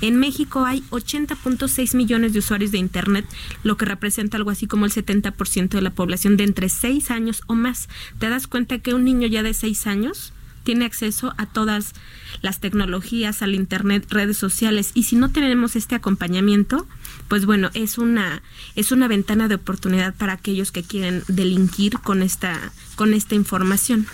[0.00, 3.26] en México hay 80.6 millones de usuarios de Internet
[3.62, 7.42] lo que representa algo así como el 70% de la población de entre 6 años
[7.46, 7.88] o más.
[8.18, 10.32] ¿Te das cuenta que un niño ya de 6 años
[10.66, 11.94] tiene acceso a todas
[12.42, 16.88] las tecnologías, al internet, redes sociales y si no tenemos este acompañamiento,
[17.28, 18.42] pues bueno, es una
[18.74, 24.08] es una ventana de oportunidad para aquellos que quieren delinquir con esta con esta información.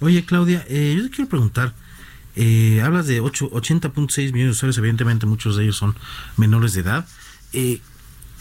[0.00, 1.72] Oye, Claudia, eh, yo te quiero preguntar,
[2.34, 5.94] eh, hablas de 80.6 millones de usuarios, evidentemente muchos de ellos son
[6.36, 7.06] menores de edad.
[7.52, 7.80] Eh,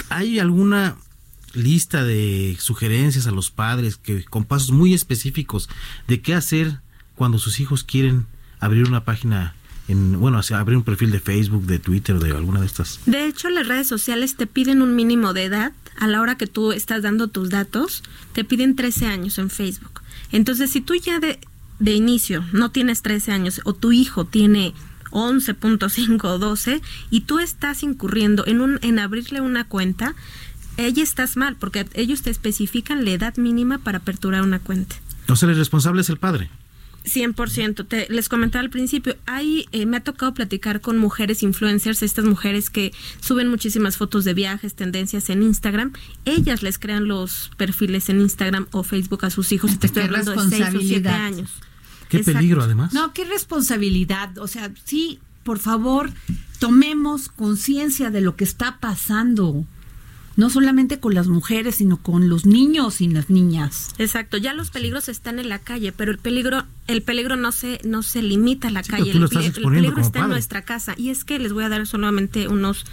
[0.09, 0.97] ¿Hay alguna
[1.53, 5.69] lista de sugerencias a los padres que con pasos muy específicos
[6.07, 6.81] de qué hacer
[7.15, 8.25] cuando sus hijos quieren
[8.59, 9.55] abrir una página
[9.87, 12.99] en, bueno, abrir un perfil de Facebook, de Twitter, de alguna de estas.
[13.05, 15.73] De hecho, las redes sociales te piden un mínimo de edad.
[15.97, 18.03] A la hora que tú estás dando tus datos,
[18.33, 20.01] te piden 13 años en Facebook.
[20.31, 21.39] Entonces, si tú ya de
[21.79, 24.73] de inicio no tienes 13 años o tu hijo tiene
[25.11, 30.15] 11.5 o 12 y tú estás incurriendo en, un, en abrirle una cuenta,
[30.77, 34.95] ella estás mal porque ellos te especifican la edad mínima para aperturar una cuenta.
[35.21, 36.49] Entonces el responsable es el padre.
[37.05, 37.87] 100%.
[37.87, 42.25] Te, les comentaba al principio, hay, eh, me ha tocado platicar con mujeres influencers, estas
[42.25, 45.93] mujeres que suben muchísimas fotos de viajes, tendencias en Instagram.
[46.25, 49.79] Ellas les crean los perfiles en Instagram o Facebook a sus hijos.
[49.79, 51.51] Te estoy hablando de 6 o 7 años.
[52.09, 52.93] Qué peligro, además.
[52.93, 54.37] No, qué responsabilidad.
[54.37, 56.11] O sea, sí, por favor,
[56.59, 59.65] tomemos conciencia de lo que está pasando
[60.35, 63.93] no solamente con las mujeres, sino con los niños y las niñas.
[63.97, 67.79] Exacto, ya los peligros están en la calle, pero el peligro el peligro no se
[67.83, 71.39] no se limita a la calle, el, peligro está en nuestra casa y es que
[71.39, 72.85] les voy a dar solamente unos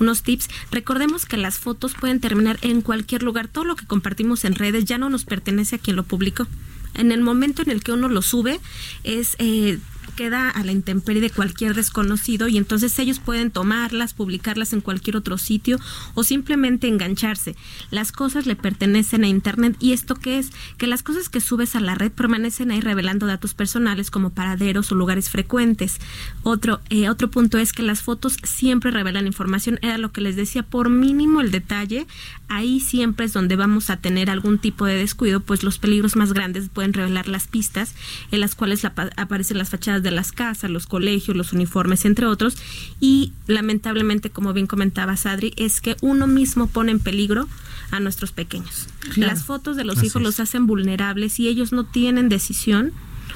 [0.00, 0.48] unos tips.
[0.70, 4.84] Recordemos que las fotos pueden terminar en cualquier lugar, todo lo que compartimos en redes
[4.84, 6.46] ya no nos pertenece a quien lo publicó.
[6.94, 8.60] En el momento en el que uno lo sube
[9.04, 9.78] es eh,
[10.08, 15.16] queda a la intemperie de cualquier desconocido y entonces ellos pueden tomarlas, publicarlas en cualquier
[15.16, 15.78] otro sitio
[16.14, 17.56] o simplemente engancharse.
[17.90, 21.76] Las cosas le pertenecen a Internet y esto qué es que las cosas que subes
[21.76, 25.98] a la red permanecen ahí revelando datos personales como paraderos o lugares frecuentes.
[26.42, 30.36] Otro, eh, otro punto es que las fotos siempre revelan información, era lo que les
[30.36, 32.06] decía, por mínimo el detalle,
[32.48, 36.32] ahí siempre es donde vamos a tener algún tipo de descuido, pues los peligros más
[36.32, 37.94] grandes pueden revelar las pistas
[38.30, 42.26] en las cuales aparecen las fachadas de de las casas, los colegios, los uniformes, entre
[42.26, 42.56] otros.
[43.00, 47.48] Y lamentablemente, como bien comentaba Sadri, es que uno mismo pone en peligro
[47.90, 48.88] a nuestros pequeños.
[49.16, 52.92] Las fotos de los hijos los hacen vulnerables y ellos no tienen decisión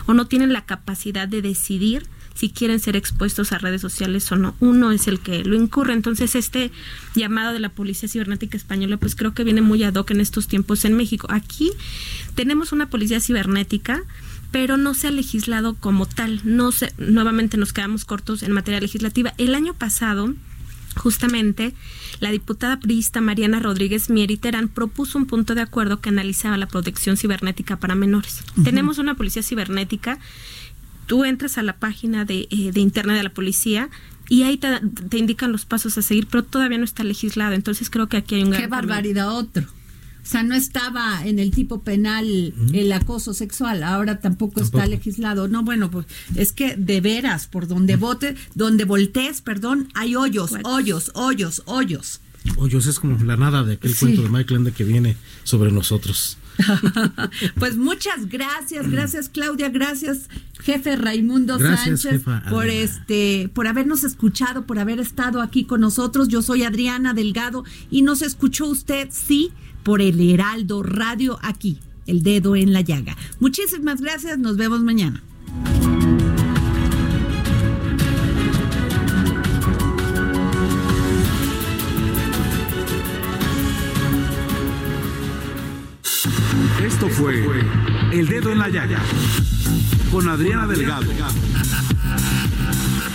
[0.06, 4.36] o no tienen la capacidad de decidir si quieren ser expuestos a redes sociales o
[4.36, 4.54] no.
[4.58, 5.92] Uno es el que lo incurre.
[5.92, 6.72] Entonces, este
[7.14, 10.48] llamado de la Policía Cibernética Española, pues creo que viene muy ad hoc en estos
[10.48, 11.26] tiempos en México.
[11.30, 11.70] Aquí
[12.34, 14.02] tenemos una policía cibernética
[14.52, 16.40] pero no se ha legislado como tal.
[16.44, 19.34] No se, nuevamente nos quedamos cortos en materia legislativa.
[19.38, 20.34] El año pasado,
[20.94, 21.74] justamente,
[22.20, 27.16] la diputada priista Mariana Rodríguez Mieriterán propuso un punto de acuerdo que analizaba la protección
[27.16, 28.44] cibernética para menores.
[28.62, 30.18] Tenemos una policía cibernética.
[31.06, 33.88] Tú entras a la página de, eh, de internet de la policía,
[34.28, 34.80] y ahí te,
[35.10, 37.54] te, indican los pasos a seguir, pero todavía no está legislado.
[37.54, 38.62] Entonces creo que aquí hay un gran.
[38.62, 39.64] Qué barbaridad, otro.
[40.22, 45.48] O sea, no estaba en el tipo penal el acoso sexual, ahora tampoco, está legislado.
[45.48, 46.06] No, bueno, pues
[46.36, 52.20] es que de veras, por donde vote, donde voltees, perdón, hay hoyos, hoyos, hoyos, hoyos.
[52.56, 56.38] Hoyos es como la nada de aquel cuento de Michael Ende que viene sobre nosotros.
[57.58, 60.28] pues muchas gracias, gracias Claudia, gracias
[60.62, 66.28] jefe Raimundo Sánchez por este, por habernos escuchado, por haber estado aquí con nosotros.
[66.28, 69.52] Yo soy Adriana Delgado y nos escuchó usted, sí,
[69.82, 73.16] por el Heraldo Radio aquí, el dedo en la llaga.
[73.40, 75.22] Muchísimas gracias, nos vemos mañana.
[86.84, 87.44] Esto fue
[88.12, 89.00] El Dedo en la Llaga
[90.10, 91.06] con Adriana Delgado.